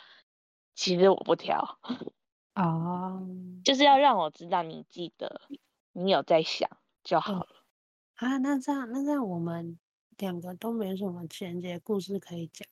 [0.75, 1.79] 其实我不挑
[2.53, 3.63] 哦，oh.
[3.63, 5.41] 就是要让我知道你记得，
[5.93, 6.69] 你有在想
[7.03, 7.47] 就好了。
[8.19, 8.31] Oh.
[8.33, 9.79] 啊，那这样那这样我们
[10.17, 12.67] 两个都没什么情节故事可以讲，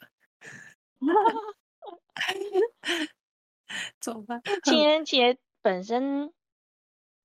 [3.99, 4.41] 怎么办？
[4.63, 6.33] 情人节本身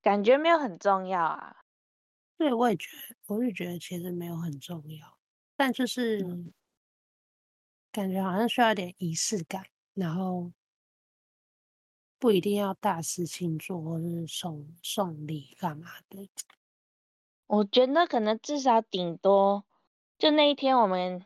[0.03, 1.57] 感觉没有很重要啊。
[2.39, 5.17] 对，我也觉得，我也觉得其实没有很重要。
[5.57, 6.23] 但就是
[7.91, 10.53] 感觉好像需要点仪式感，然后
[12.19, 16.29] 不一定要大事庆祝或是送送礼干嘛的。
[17.47, 19.65] 我觉得可能至少顶多
[20.19, 21.25] 就那一天，我们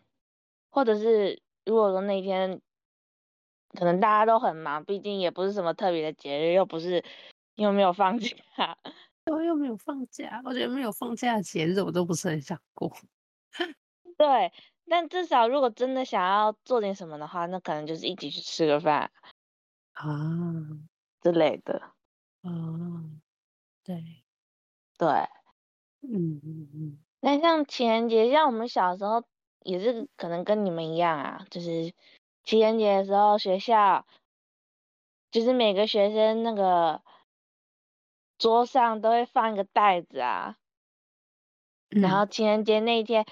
[0.68, 2.60] 或者是如果说那一天
[3.78, 7.02] 可能大家都很忙，毕竟也不是什么特别的节日，又不是
[7.56, 8.36] 又没有放假，
[9.30, 10.40] 我又没有放假。
[10.44, 12.90] 我觉得没有放假的节日我都不是很想过。
[14.18, 14.52] 对，
[14.88, 19.10] 但至少如果真的想要做点什么的话，那可能就是一起去吃个饭
[19.92, 20.04] 啊
[21.20, 21.80] 之类的。
[22.42, 22.50] 啊，
[23.84, 24.24] 对，
[24.98, 25.08] 对，
[26.02, 26.98] 嗯嗯嗯。
[27.20, 29.22] 那像情人节，像我们小时候
[29.62, 31.92] 也是可能跟你们一样啊，就是
[32.44, 34.06] 情人节的时候，学校
[35.30, 37.02] 就是每个学生那个
[38.38, 40.56] 桌上都会放一个袋子啊，
[41.90, 43.26] 嗯、然后情人节那一天。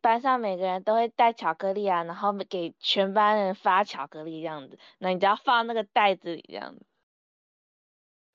[0.00, 4.78] 班上每个人都会带巧克力啊，然后给全班人发巧克力这样子。
[4.98, 6.86] 那你只要放那个袋子里这样子。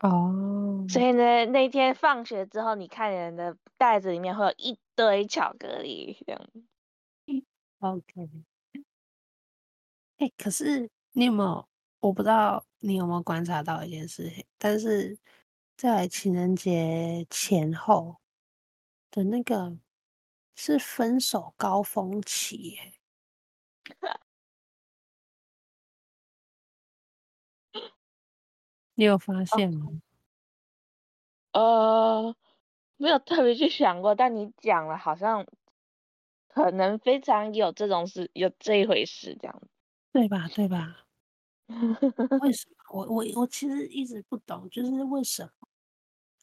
[0.01, 0.85] 哦。
[0.89, 6.65] 所以呢，那天放学之后，你看人的袋子里面会有一堆巧克力这样子。
[7.79, 8.29] OK。
[10.19, 11.67] 哎，可是你有没有？
[11.99, 15.17] 我不知道你有没有观察到一件事情，但是
[15.75, 18.17] 在情人节前后
[19.11, 19.77] 的那个。
[20.59, 22.93] 是分手高峰期耶，
[28.95, 30.01] 你有发现吗？
[31.53, 32.35] 呃，
[32.97, 35.45] 没有特别去想过，但你讲了，好像
[36.47, 39.61] 可能非常有这种事，有这一回事，这样，
[40.17, 40.47] 对吧？
[40.47, 41.05] 对吧？
[42.41, 42.75] 为什么？
[42.89, 45.67] 我我我其实一直不懂，就是为什么？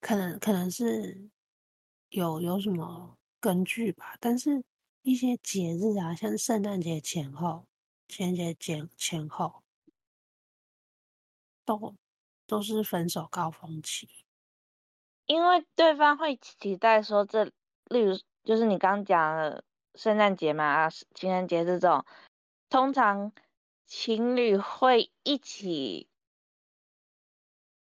[0.01, 1.29] 可能可能是
[2.11, 3.19] 有有什么？
[3.41, 4.63] 根据吧，但是
[5.03, 7.67] 一些节日啊，像圣诞节前后、
[8.07, 9.65] 情人节前前后，
[11.65, 11.97] 都
[12.47, 14.09] 都是分手高峰期，
[15.27, 17.45] 因为对方会期待说这，
[17.87, 18.15] 例如
[18.45, 19.65] 就是你刚讲的
[19.97, 22.05] 圣诞节嘛，啊，情人节这种，
[22.71, 23.33] 通常
[23.87, 26.09] 情侣会一起，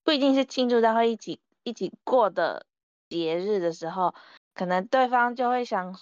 [0.04, 2.66] 不一定是庆祝，但会一起一起过的
[3.08, 4.14] 节日的时候。
[4.54, 5.94] 可能对方就会想，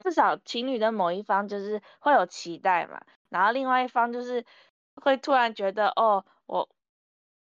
[0.00, 4.44] 至少情侣的某一方就是会有期待嘛，然后另外一方就是
[4.96, 6.68] 会突然觉得，哦，我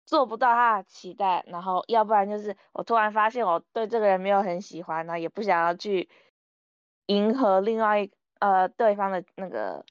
[0.06, 6.08] 做不到他的期待，然后要不然就是我突然发现我对这个人没有很喜欢，然后也不想要去
[7.06, 9.84] 迎合另外一呃对方的那个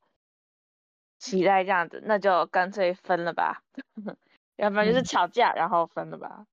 [1.18, 3.63] 期待，这样子，那就干脆分了吧，
[4.57, 6.47] 要不然就是吵架，然后分了吧。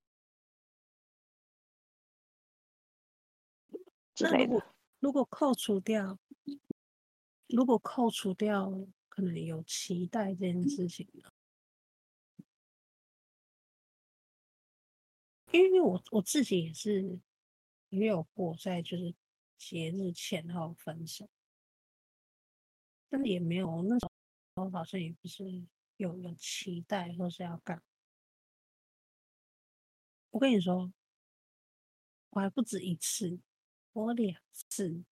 [4.20, 4.62] 那如果
[5.00, 6.18] 如果扣除掉，
[7.48, 8.70] 如果扣除掉
[9.08, 11.30] 可能有期待这件事情呢？
[15.50, 17.20] 因为我我自己也是
[17.90, 19.14] 也有过在就是
[19.56, 21.28] 节日前后分手，
[23.08, 24.06] 但是也没有那时
[24.54, 25.44] 候好像也不是
[25.96, 27.82] 有有期待说是要干。
[30.30, 30.92] 我跟你说，
[32.30, 33.40] 我还不止一次，
[33.92, 35.04] 我两次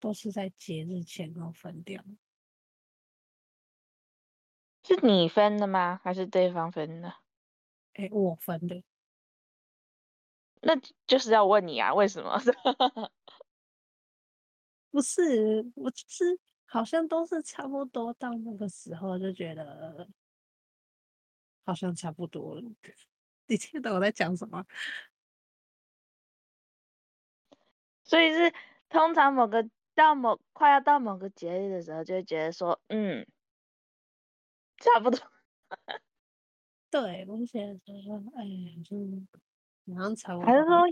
[0.00, 2.04] 都是在节日前后分掉。
[4.84, 6.00] 是你分的吗？
[6.02, 7.08] 还是对方分的？
[7.94, 8.82] 哎、欸，我分的。
[10.62, 10.74] 那
[11.06, 12.38] 就是要问你啊，为什么？
[14.90, 16.40] 不是，我就是
[16.70, 20.06] 好像都是差不多到那个时候就觉得
[21.66, 22.62] 好像差不多了。
[23.46, 24.64] 你听懂我在讲什么？
[28.04, 28.52] 所以是
[28.88, 33.26] 通常某个到某快要到某个节日的时候，就会觉得说，嗯。
[34.80, 35.18] 差不多，
[36.90, 38.96] 对，我觉得说，哎呀，就
[39.84, 40.46] 马上差不多。
[40.46, 40.84] 还是说，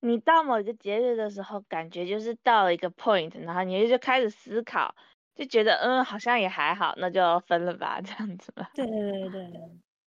[0.00, 4.94] 你到某一个节日的时候，感觉就是到了一个 point，然后你就开始思考，
[5.34, 8.70] 就觉得嗯，好像也还好，那就分了吧，这样子吧。
[8.74, 9.50] 对对对对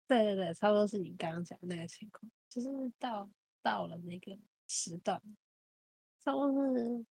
[0.08, 3.28] 对对对，差不多是你刚刚讲的那个情况，就是到
[3.62, 5.20] 到了那个时段，
[6.22, 7.04] 差不多是，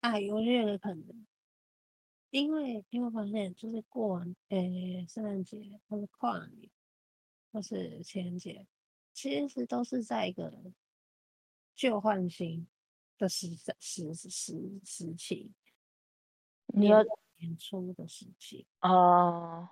[0.00, 1.26] 哎，我觉得可能。
[2.30, 6.70] 因为因为发现就是过完诶圣诞节或者跨年
[7.52, 8.66] 或是情人节，
[9.12, 10.50] 其实都是在一个
[11.76, 12.66] 旧换新
[13.18, 15.52] 的时时时时时期，
[16.72, 17.02] 你要
[17.38, 19.68] 年初的事情哦，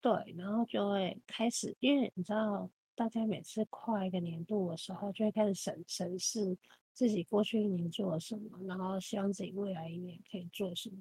[0.00, 6.56] 对，然后就会开始，因为你知道，大家每次跨一个年度的时候，就会开始审审视
[6.92, 10.96] 自己过去一年做了什么，然后希望自己未来一年可以做什么。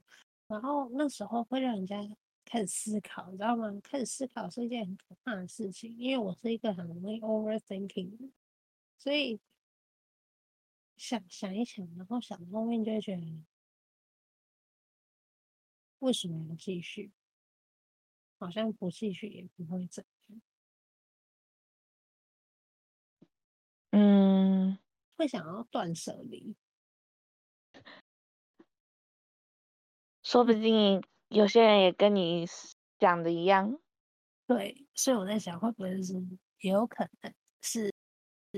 [0.48, 1.98] 然后那时候会让人家
[2.46, 3.72] 开始思考，你知道吗？
[3.82, 8.30] 开始思考是一件很可怕的事情，因为我是一个很容易 overthinking，
[8.98, 9.40] 所以
[10.98, 13.22] 想想一想，然后想到后面就会觉得，
[16.04, 17.14] 为什么要继续？
[18.38, 20.42] 好像不继续也不会怎样。
[23.92, 24.78] 嗯，
[25.16, 26.58] 会想要断舍离。
[30.24, 32.46] 说不定有些人也跟你
[33.00, 33.80] 讲的一样，
[34.46, 36.16] 对，所以我在想，会不会是
[36.60, 37.94] 也有可能是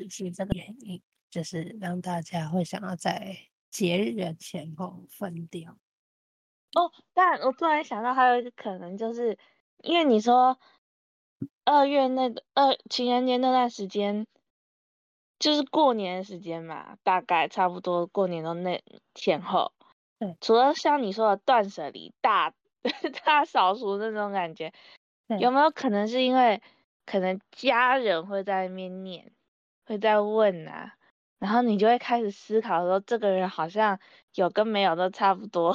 [0.09, 3.37] 是这个原因，就是让大家会想要在
[3.69, 5.77] 节日的前后分掉。
[6.75, 9.37] 哦，但我突然想到还有一个可能，就是
[9.81, 10.59] 因为你说
[11.63, 14.27] 二月那个二情人节那段时间，
[15.39, 19.71] 就是过年的时间嘛，大概差不多过年的那前后。
[20.19, 22.53] 对，除了像你说的断舍离、大
[23.23, 24.73] 大扫除那种感觉，
[25.39, 26.61] 有没有可能是因为
[27.05, 29.31] 可能家人会在那边念，
[29.85, 30.93] 会在问啊，
[31.39, 33.97] 然后你就会开始思考说，这个人好像
[34.33, 35.73] 有跟没有都差不多，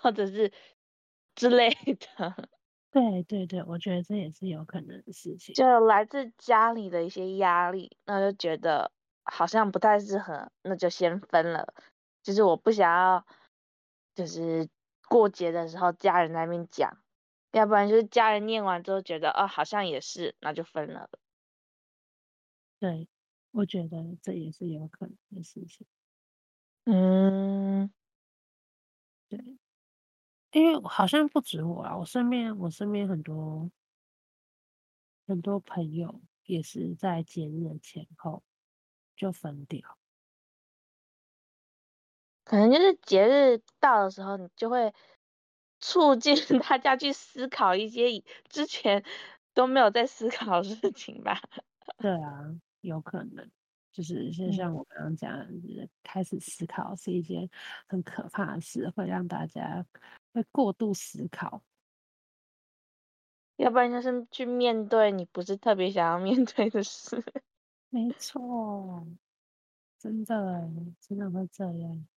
[0.00, 0.52] 或者是
[1.34, 2.48] 之类的。
[2.92, 8.92] 对对对，我觉得这也是有可能的事情，就来自家里的一些压力，那就觉得
[9.24, 11.74] 好像不太适合，那就先分了。
[12.22, 13.26] 就是我不想要。
[14.14, 14.70] 就是
[15.10, 16.96] 过节的时候，家人在那边讲，
[17.52, 21.10] 要不然就是家人念完之后觉得，哦，好像也是，那就分了。
[22.80, 23.06] 对，
[23.50, 25.86] 我觉得这也是有可能的事情。
[26.84, 27.92] 嗯，
[29.28, 29.38] 对，
[30.56, 33.70] 因为好像不止我啊，我身边我身边很多
[35.26, 38.42] 很多朋友也是在节日的前后
[39.14, 39.98] 就分掉。
[42.42, 44.94] 可能就是节日到的时候，你就会
[45.78, 46.34] 促进
[46.66, 48.06] 大家去思考一些
[48.48, 49.04] 之前
[49.52, 51.38] 都没有在思考的事情吧。
[51.98, 53.50] 对啊，有可能，
[53.92, 57.50] 就是就像我刚刚讲的，开始思考是一件
[57.86, 59.84] 很可怕的事，会让大家
[60.36, 61.62] 会过度思考。
[63.58, 67.16] 要不然就是去面对你不是特别想要面对的事。
[67.90, 69.06] 没错，
[69.98, 70.70] 真的，
[71.00, 72.08] 真的会这样。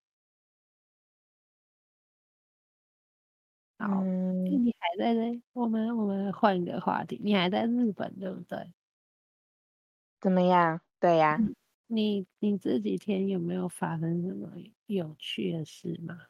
[3.80, 4.10] 好，
[4.44, 5.42] 嗯，你还在这？
[5.54, 8.74] 我们我们换一个话题，你还在日本对不对？
[10.22, 10.82] 怎么样？
[11.00, 11.42] 对呀。
[11.42, 11.56] 嗯，
[11.88, 14.52] 你你这几天有没有发生什么
[14.88, 16.30] 有趣的事吗？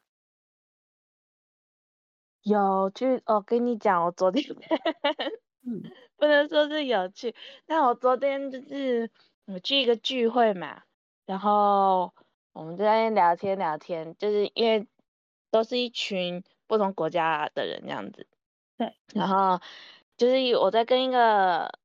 [2.50, 4.44] 有趣，我跟你讲，我昨天，
[5.66, 5.84] 嗯，
[6.18, 7.36] 不能说是有趣，
[7.66, 9.10] 但我昨天就是
[9.46, 10.82] 我去一个聚会嘛，
[11.26, 12.14] 然后
[12.54, 14.88] 我们在那边聊天聊天，就是因为
[15.52, 16.44] 都是一群。
[16.70, 18.28] 不同国家的人这样子，
[18.78, 19.60] 对， 然后
[20.18, 21.80] 就是我在跟一个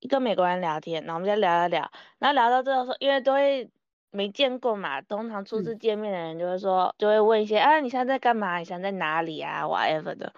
[0.00, 3.70] 一个美国人聊天，然后我们在聊聊聊，然后聊到最后说，因为都会
[4.14, 8.58] 没见过嘛，通常初次见面的人就会说，嗯、就会问一些，啊，你现在在干嘛？
[8.58, 10.32] 你现在在哪里啊？whatever 的，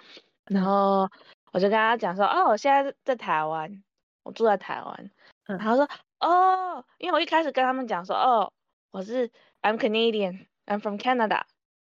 [0.47, 1.07] 然后
[1.53, 3.83] 我就跟他讲说，哦，我现在在台湾，
[4.23, 5.11] 我住在台湾，
[5.45, 5.87] 然后说，
[6.21, 8.51] 哦，因为我一开始跟他们讲说，哦，
[8.91, 9.29] 我是
[9.61, 11.43] I'm Canadian，I'm from Canada，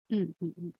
[0.08, 0.72] 嗯嗯嗯，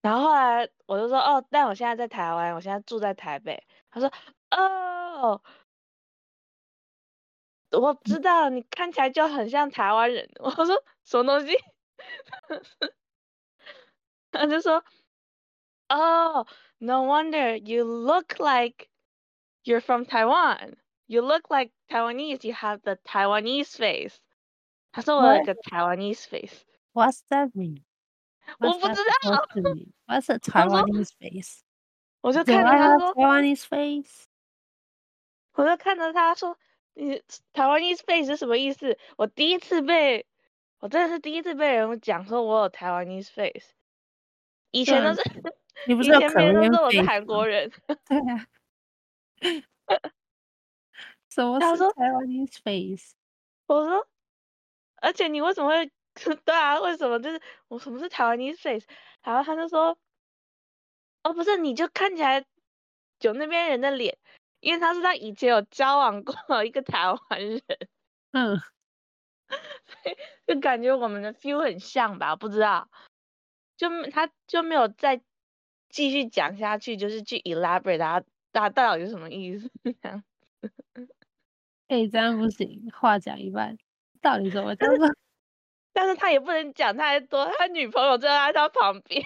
[0.00, 4.08] 然后后来我就说，哦，但我现在在台湾，我现在住在台北，他说，
[4.52, 5.42] 哦。
[7.71, 10.29] 我知道你看起来就很像台湾人。
[10.39, 11.57] 我说什么东西？
[14.31, 14.83] 他就说：“
[15.87, 16.45] Oh,
[16.79, 18.89] no wonder you look like
[19.63, 20.77] you're from Taiwan.
[21.05, 22.45] You look like Taiwanese.
[22.47, 24.19] You have the Taiwanese face.”
[24.91, 27.83] 他说我有个 Taiwanese face。What's that mean?
[28.59, 29.47] 我不知道。
[30.07, 31.63] What's a Taiwanese face?
[32.21, 34.27] 我就看着他说 Taiwanese face。
[35.53, 36.57] 我就看着他说。
[36.96, 37.22] 你
[37.52, 38.98] 台湾 East face 是什么意思？
[39.18, 40.24] 我第一次被，
[40.78, 43.74] 我真的是第一次被人讲说我有台湾 East face，
[44.70, 45.22] 以前都是，
[45.86, 47.70] 你不是有以前别人都说我是韩国人。
[47.86, 48.46] 对啊。
[51.28, 53.14] 什么 是台湾 East face？
[53.66, 54.08] 我说，
[55.02, 55.90] 而且你为什么会？
[56.46, 57.20] 对啊，为什么？
[57.20, 57.38] 就是
[57.68, 58.86] 我什么是台湾 East face？
[59.22, 59.98] 然后他就说，
[61.24, 62.42] 哦，不是，你就看起来
[63.20, 64.16] 有那边人的脸。
[64.60, 67.62] 因为他是他以前有交往过一个台湾人，
[68.32, 68.60] 嗯，
[70.46, 72.88] 就感觉我们的 feel 很像吧，不知道，
[73.76, 75.20] 就他就没有再
[75.88, 80.24] 继续讲下去，就是去 elaborate 他他到底是什么意思这样。
[81.88, 83.78] 哎、欸，这样不行，话讲一半，
[84.20, 84.88] 到底怎么讲？
[84.88, 85.16] 但是，
[85.92, 89.24] 但是他也不能讲太多，他女朋友就在他旁边。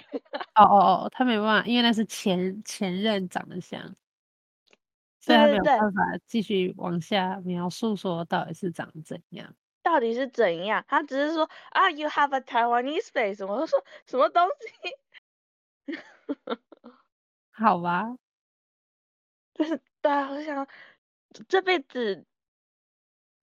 [0.55, 3.95] 哦哦哦，他没办法，因为那是前前任长得像。
[5.21, 10.83] 所以他没有办法继续往下描述说到底是长怎样，到底是怎样？
[10.87, 13.45] 他只是说啊，You have a Taiwanese face。
[13.45, 14.97] 我就说什么东西？
[17.51, 18.15] 好吧，
[19.53, 20.67] 就是对啊，我想
[21.47, 22.25] 这辈子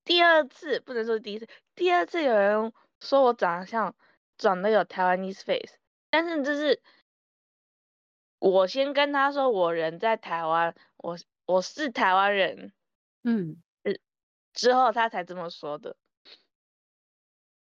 [0.05, 3.95] 第二次，不能说第一次，第二次有人说我长得像，
[4.39, 5.77] 长得有 Taiwanese face，
[6.11, 6.81] 但是就是
[8.39, 11.19] 我先跟他说我人在台湾，我。
[11.49, 12.75] 我是台湾人，
[13.23, 13.57] 嗯，
[14.53, 15.97] 之后他才这么说的。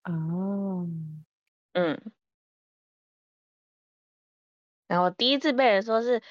[0.04, 0.88] 哦，
[1.74, 2.00] 嗯，
[4.86, 6.22] 然后第一次被人说是，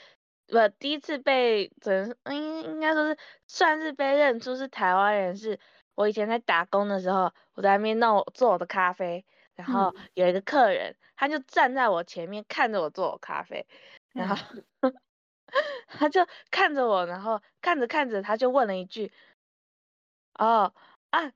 [0.47, 3.19] 不，第一次被怎，应应该说是
[3.49, 5.59] 算是被认出是台湾人，是
[5.97, 9.27] 我以前在打工的时候，我在那边弄做我的咖啡，
[9.57, 13.67] 然后有一个客人，嗯、他就站在我前面看着我做我咖啡，
[14.13, 14.37] 然后。
[14.81, 14.95] 嗯
[15.89, 19.13] 他就看着我，然后看着看着，他就问了一句
[20.39, 20.73] ：“哦
[21.11, 21.29] 啊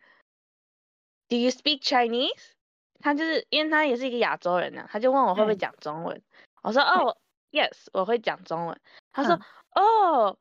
[1.28, 2.52] ，Do you speak Chinese？”
[3.00, 6.16] 他就是因为他也是一个亚洲人呢，他就问我会不会讲中文。
[6.16, 6.22] 嗯、
[6.62, 7.18] 我说：“哦
[7.50, 8.80] ，Yes，我会讲中文。”
[9.12, 9.34] 他说
[9.74, 10.38] ：“嗯、哦，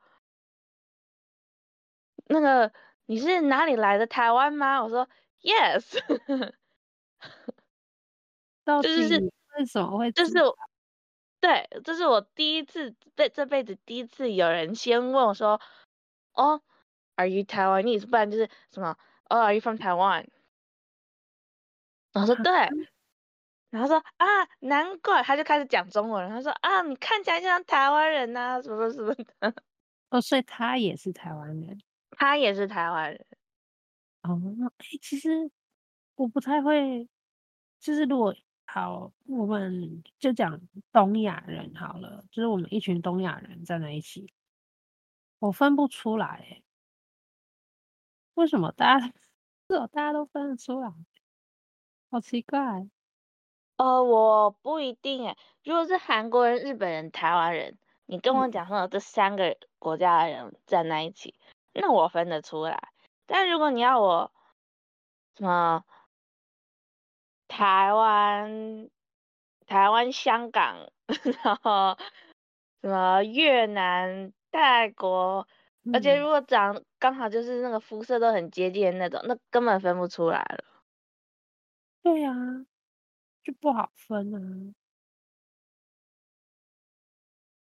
[2.27, 2.71] 那个
[3.07, 4.05] 你是哪里来的？
[4.05, 5.09] 台湾吗？”我说
[5.41, 5.97] ：“Yes。
[8.83, 9.19] ”就是
[9.57, 10.33] 为什么会就是。
[11.43, 15.59] 对，这是我第一次这这辈子第一次有人先问我说，
[16.31, 16.61] 哦
[17.17, 18.09] ，Are you Taiwanese？
[18.09, 18.95] 不然就是什么，
[19.29, 20.29] 哦，Are you from Taiwan？
[22.13, 22.53] 然后说对，
[23.71, 24.25] 然后说啊，
[24.61, 29.25] 难怪，他就开始讲中文，他说啊，你看起来就像台湾人呐、啊，什么什么的。
[30.11, 31.77] 哦，所以他也是台湾人，
[32.11, 33.25] 他也是台湾人。
[34.21, 34.39] 哦，
[34.77, 35.51] 哎，其实
[36.15, 37.09] 我不太会，
[37.81, 38.33] 就是如果。
[38.73, 40.59] 好，我们就讲
[40.91, 44.33] 东亚人好了，就是我们一群东亚人站在一起，
[45.37, 46.63] 我分不出来，欸，
[48.33, 49.13] 为什么大家，
[49.69, 50.91] 是哦，大家都分得出来，
[52.09, 52.89] 好奇怪。
[53.77, 61.35] 呃，我不一定哎，如果是韩国人、日本人、台湾人，你跟我讲说这三个国家的人站在一起，
[61.73, 62.91] 嗯，那我分得出来。
[63.27, 64.31] 但如果你要我
[65.37, 65.85] 什么？
[67.55, 68.89] 台湾、
[69.67, 70.89] 台湾、香港，
[71.43, 71.95] 然后
[72.81, 75.47] 什么越南、泰国，
[75.83, 80.63] 嗯、而且如果长刚好就是那个肤色都很接近的那种，那根本分不出来了。
[82.01, 82.65] 对呀、啊，
[83.43, 84.73] 就不好分啊。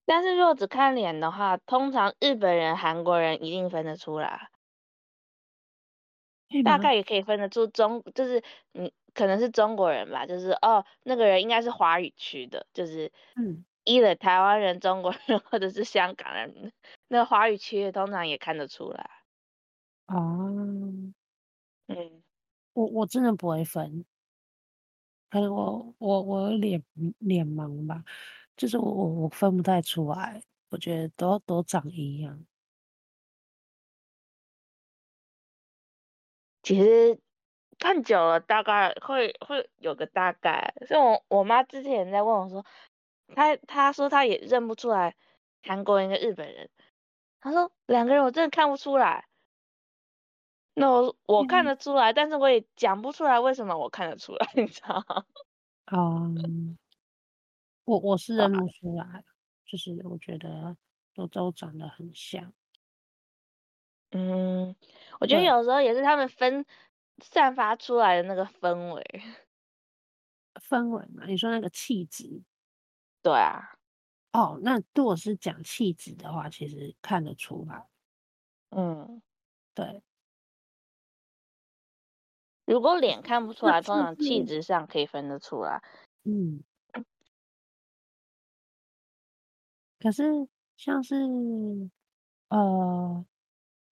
[0.06, 4.48] 但是如果只看脸的话，通常日本人、韩国人一定分得出来，
[6.64, 8.90] 大概也可以分得出中，就是嗯。
[9.14, 16.72] 可能是中国人吧，就是哦，那个人应该是华语区的，就是嗯，一的台湾人、中国人 或者是香港人，
[17.08, 19.22] 那华语区通常也看得出来。
[20.08, 21.12] 哦，
[21.88, 22.22] 嗯，
[22.74, 24.04] 我我真的不会分，
[25.30, 26.82] 可能我我我脸
[27.18, 28.04] 脸盲吧，
[28.56, 32.44] 就是我我我分不太出来，我觉得都都长一样。
[36.62, 37.18] 其实
[37.82, 40.72] 看久了，大概会会有个大概。
[40.86, 42.64] 所以我我妈之前在问我说，
[43.34, 45.16] 她她说她也认不出来
[45.64, 46.70] 韩国人跟日本人，
[47.40, 49.26] 她说两个人我真的看不出来。
[50.74, 55.24] 那我我看得出来，嗯、但是我也讲不出来为什么我看得出来， 你知道吗？
[55.90, 56.78] 嗯，
[57.84, 59.24] 我我是认不出来，
[59.66, 60.76] 就是我觉得
[61.14, 62.52] 都都长得很像。
[64.12, 64.76] 嗯，
[65.18, 66.64] 我觉得有时候也是他们分
[67.20, 69.02] 散发出来的那个氛围，
[70.60, 72.42] 氛围嘛，你说那个气质，
[73.24, 73.72] 对啊，
[74.34, 77.86] 哦，那如果是讲气质的话，其实看得出来，
[78.70, 79.22] 嗯，
[79.74, 80.02] 对。
[82.68, 85.82] 如果脸看不出来，通常气质上可以分得出来，
[86.24, 86.62] 嗯。
[90.00, 90.22] 可是
[90.76, 91.14] 像是
[92.48, 93.24] 呃。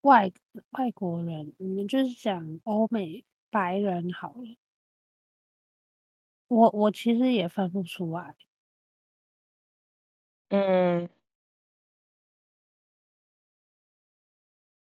[0.02, 0.32] 外
[0.70, 4.56] 外国人，你们就是讲欧美白人好了。
[6.48, 8.34] 我我其实也分不出来。
[10.50, 11.08] 嗯，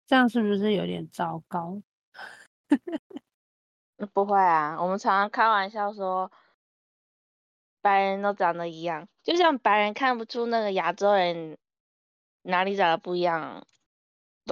[0.08, 1.82] 这样是不是有点糟糕？
[4.14, 6.32] 不会啊，我们常常开玩笑说，
[7.82, 11.58] 白人都长得一样，就像白人看不出那个亚洲人
[12.44, 13.66] 哪里长得不一样。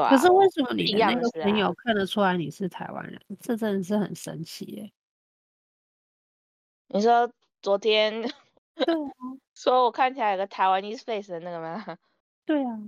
[0.03, 3.15] 啊、可是为什么你的那个朋友看得出来你是台湾人？
[3.15, 4.93] 啊、这真的是很神奇耶！
[6.87, 7.31] 你说
[7.61, 8.21] 昨天
[8.75, 9.09] 对啊，
[9.53, 11.97] 说我看起来有个台湾 East face 的那个吗？
[12.45, 12.79] 对啊，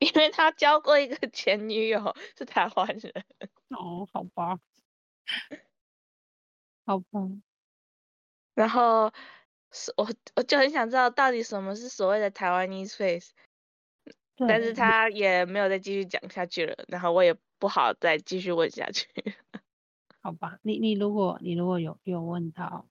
[0.00, 3.12] 因为他交过一个 前女友是台湾人。
[3.68, 4.58] 哦，好吧，
[6.84, 7.20] 好吧。
[8.54, 9.12] 然后
[9.96, 13.32] 我我就很想知道，到底什么是所谓的台湾 East face。
[14.46, 19.06] 但是他也没有再继续讲下去了，然后我也不好再继续问下去。
[20.22, 22.86] 好吧，你你如果你如果有有问到，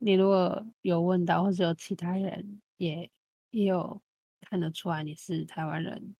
[0.00, 3.10] 你如果有问到，或者有其他人也
[3.50, 4.00] 也有
[4.40, 6.14] 看得出来你是台湾人，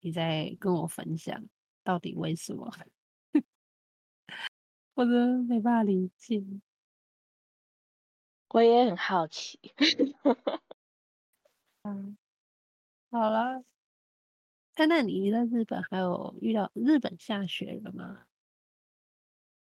[0.00, 1.46] 你在跟我分享
[1.84, 2.70] 到底为什么？
[4.96, 6.60] 我真的没办法理解。
[8.52, 9.60] 我也很好奇。
[11.84, 12.16] 嗯。
[13.12, 13.64] 好了，
[14.76, 18.24] 那那你在日本还有遇到日本下雪了吗？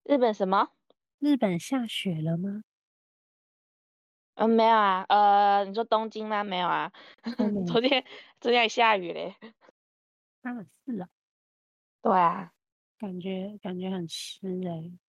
[0.06, 0.72] 日本什么？
[1.20, 2.64] 日本下雪了吗？
[4.38, 5.06] 嗯，没有啊。
[5.10, 6.44] 呃，你说东京吗？
[6.44, 6.92] 没有啊。
[7.38, 8.04] 嗯、昨天
[8.40, 9.36] 昨天还下雨嘞。
[10.44, 10.52] 啊，
[10.86, 11.08] 是啊。
[12.04, 12.52] 对啊。
[12.98, 15.00] 感觉感觉很湿哎、欸。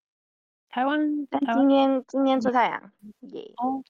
[0.68, 2.92] 台湾，但今天今天出太阳。
[3.20, 3.54] 耶。
[3.56, 3.82] 哦。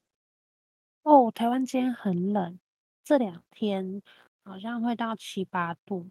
[1.04, 2.58] 哦，台湾今天很冷，
[3.04, 4.02] 这两天。
[4.44, 6.10] 好像会到七八度，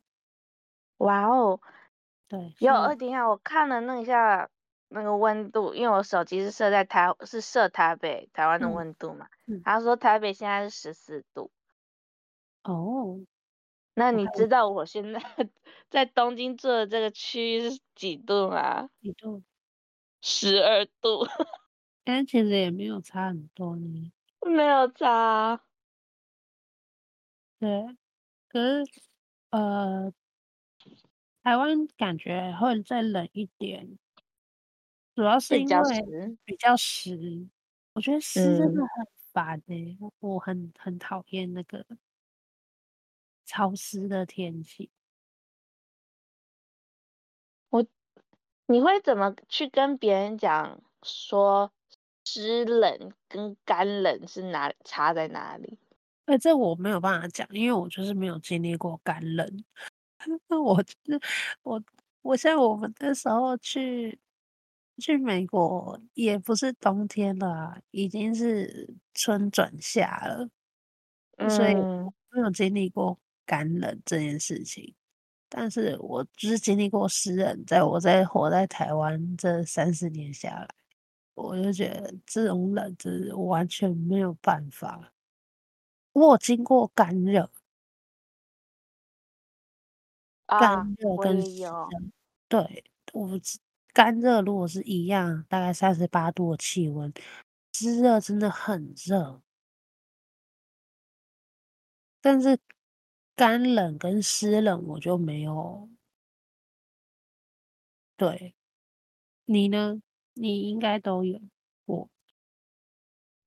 [0.97, 1.59] 哇哦！
[2.27, 4.49] 对，有二点啊，我看了那一下
[4.87, 9.27] 那个温度，因为我手机是设在台是设台北台湾的温度嘛，
[9.63, 11.51] 他说台北现在是十四度。
[12.63, 13.19] 哦，
[13.95, 15.19] 那你知道我现在
[15.89, 18.89] 在东京住的这个区域是几度吗？
[19.01, 19.43] 几度？
[20.21, 21.25] 十二度。
[22.03, 24.11] 但其实也没有差很多呢。
[24.41, 25.61] 没有差。
[27.61, 27.95] 对。
[28.51, 28.91] 可是，
[29.51, 30.11] 呃，
[31.43, 33.97] 台湾感觉会再冷一点，
[35.15, 36.05] 主要是因为
[36.45, 37.49] 比较湿。
[37.93, 41.85] 我觉得湿真的很烦诶、欸，嗯、我很很讨厌那个
[43.47, 44.89] 潮湿的天气。
[47.73, 47.85] 我，
[48.67, 51.71] 你会怎么去跟别人讲说
[52.25, 55.79] 湿冷跟干冷是哪差在哪里？
[56.25, 59.63] 哎，这我没有办法讲，因为我就是没有经历过干冷。
[60.63, 61.19] 我就是
[61.63, 61.83] 我，
[62.23, 64.19] 我像我们那时候去
[64.99, 70.49] 去美国，也不是冬天了啊，已经是春转夏了，
[71.37, 71.73] 嗯，所以
[72.31, 74.93] 没有经历过干冷这件事情。
[75.49, 80.67] 但是我就是经历过湿冷，在我在活在台湾这三十年下来，
[81.35, 85.11] 我就觉得这种冷，就是完全没有办法。
[86.15, 87.49] 我经过干热，
[90.57, 91.49] 干热跟湿
[91.89, 92.01] 热，
[92.49, 92.83] 对，
[93.13, 93.29] 我
[93.93, 97.13] 干热如果是一样，大概三十八度的气温，
[97.73, 99.41] 湿热真的很热。
[102.23, 102.59] 但是
[103.35, 105.89] 干冷跟湿冷我就没有
[108.19, 108.53] 对，
[109.45, 110.01] 你呢？
[110.33, 111.39] 你应该都有
[111.85, 112.09] 过。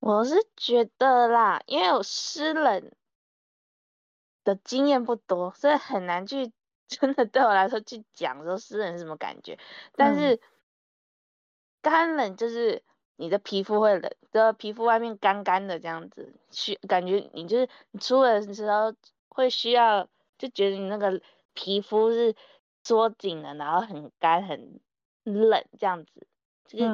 [0.05, 2.93] 我是觉得啦，因为我湿冷
[4.45, 6.53] 的经验不多，所以很难去
[6.87, 9.59] 真的对我来说去讲说湿冷是什么感觉。
[9.97, 10.39] 但是
[11.81, 12.83] 干冷就是
[13.17, 18.95] 你的皮肤会冷，的皮肤外面干干的这样子，需感觉你就是你出门的时候
[19.29, 21.19] 会需要，就觉得你那个
[21.55, 22.37] 皮肤是
[22.83, 24.83] 缩紧了，然后很干很
[25.25, 26.27] 冷这样子。
[26.67, 26.85] 就是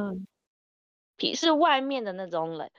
[1.21, 2.71] 皮是外面的那种冷，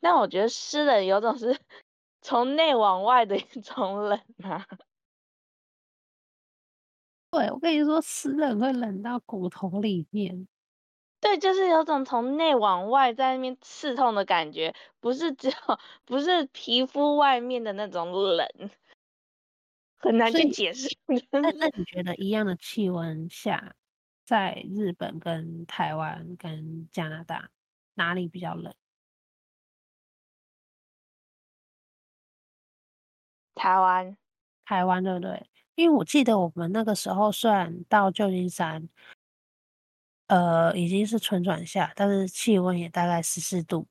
[0.00, 1.54] 但我觉得湿冷有种是
[2.22, 4.66] 从内往外的一种冷啊。
[7.30, 10.48] 对，我跟你说，湿冷会冷到骨头里面。
[11.20, 15.54] 对，就是有种从内往外在那边刺痛的感觉，不是只有
[16.06, 18.48] 不是皮肤外面的那种冷，
[19.98, 20.88] 很难去解释。
[21.30, 23.76] 那那你觉得一样的气温下，
[24.24, 27.50] 在日本跟台湾跟加拿大
[28.00, 28.72] 哪里比较冷？
[33.54, 34.16] 台湾，
[34.64, 35.46] 台湾对不对？
[35.74, 38.88] 因为我记得我们那个时候虽然到旧金山。
[40.28, 43.84] 呃，已经是春转夏，但是气温也大概十四度。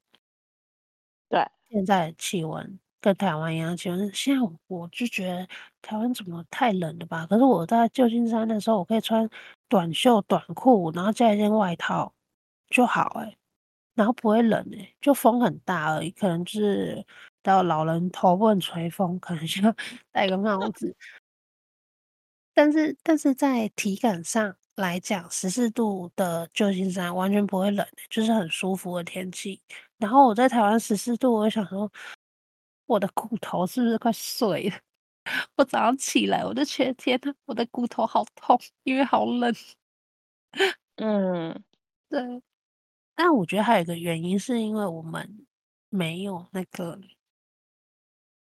[1.27, 4.09] 对，现在气温跟台湾一样气温。
[4.13, 5.45] 现在我就觉得
[5.81, 7.27] 台湾怎么太冷了吧？
[7.27, 9.29] 可是我在旧金山的时候，我可以穿
[9.67, 12.13] 短袖短裤，然后加一件外套
[12.69, 13.37] 就好哎、欸，
[13.99, 17.05] 然后不会冷诶、欸，就风很大而已，可能就是
[17.43, 19.73] 到老人头不能吹风，可能需要
[20.13, 20.95] 戴个帽 子。
[22.57, 24.55] 但是，但是在体感上。
[24.75, 29.61] 来讲，十四度的旧金山完全不会冷，就是很舒服的天气。
[29.97, 31.91] 然后我在台湾十四度，我就想说，
[32.85, 34.77] 我的骨头是不是快碎了？
[35.57, 39.53] 我早上起来，我就觉得天呐，我的骨头好痛，因为好冷。
[40.97, 41.63] 嗯，
[42.09, 42.41] 对。
[43.21, 45.45] 但我觉得还有一个原因，是因为我们
[45.89, 46.97] 没有那个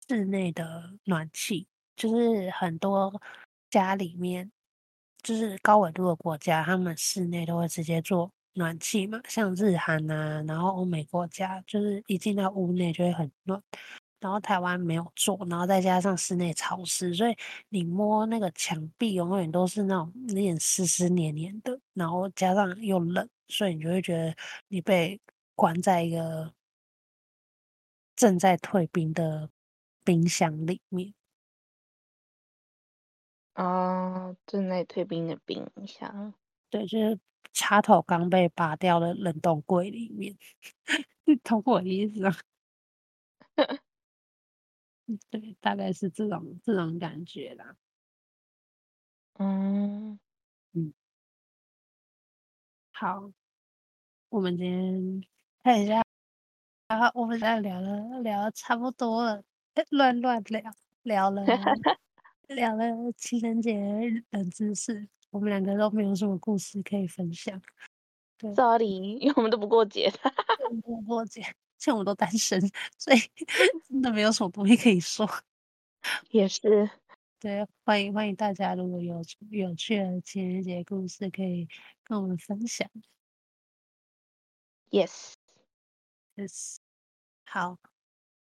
[0.10, 1.66] 室内的暖气，
[1.96, 3.22] 就是很多
[3.70, 4.52] 家里面。
[5.24, 13.62] 就是高纬度的国家，他们室内都会直接做暖气嘛，像日韩啊，然后欧美国家，就是一进到屋内就会很暖。
[14.20, 17.36] 然后台湾没有做，然后再加上室内潮湿，所以
[17.70, 24.36] 你摸那个墙壁永远都是那种有点湿湿黏黏的，然后加上又冷，所以你就会觉得
[24.68, 25.20] 你被
[25.56, 26.54] 关在一个
[28.18, 29.48] 正在退冰的
[30.04, 31.14] 冰箱里面。
[33.56, 36.34] 哦，正在退冰的冰箱，
[36.72, 37.20] 对，就是
[37.54, 40.36] 插头刚被拔掉的冷冻柜里面，
[41.26, 42.32] 你懂我意思吗？
[45.30, 47.78] 对，大概是这种这种感觉啦。
[49.40, 50.20] 嗯嗯，
[53.00, 53.32] 好，
[54.30, 55.24] 我们今天
[55.62, 56.02] 看一下，
[56.88, 59.44] 然后我们现在聊了聊了差不多了，
[59.92, 60.74] 乱乱聊
[61.04, 61.46] 聊了。
[62.48, 62.86] 聊了
[63.16, 63.76] 情人节
[64.32, 67.62] 冷知识，我们两个都没有什么故事可以分享。
[68.36, 68.88] 对，Sorry，
[69.20, 70.12] 因为我们都不过节，
[70.84, 71.44] 不过节，
[71.78, 72.60] 像我们都单身，
[72.98, 73.18] 所以
[73.88, 75.30] 真的没有什么东西可以说。
[76.32, 76.90] 也是，
[77.40, 79.22] 对，欢迎欢迎大家，如果有
[79.52, 81.68] 有趣的情人节故事，可以
[82.04, 82.90] 跟我们分享。
[84.90, 86.78] Yes，Yes，
[87.46, 87.78] 好，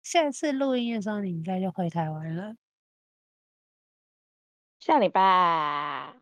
[0.03, 2.55] 下一次录音的时候，你应该就回台湾了。
[4.79, 6.15] 下礼拜，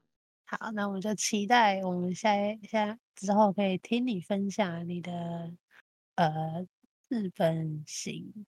[0.45, 5.53] 好，那我们就期待我们下一下之后可以听你分享你的
[6.16, 6.66] 呃
[7.09, 8.47] 日本行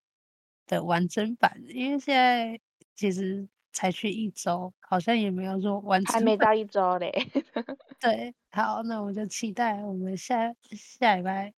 [0.65, 2.59] 的完整版，因为现在
[2.95, 3.47] 其实
[3.77, 7.11] 才去一周，好像也没有说完整，还没到一周嘞。
[8.01, 11.53] 对，好，那我就期待我们下下礼拜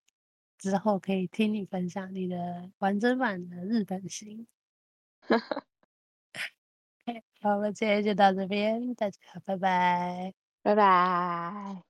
[0.57, 4.45] 之后可以听你分享你的完整版的日本行。
[7.41, 11.88] 好，我们今天就到这边，大家拜拜，拜拜。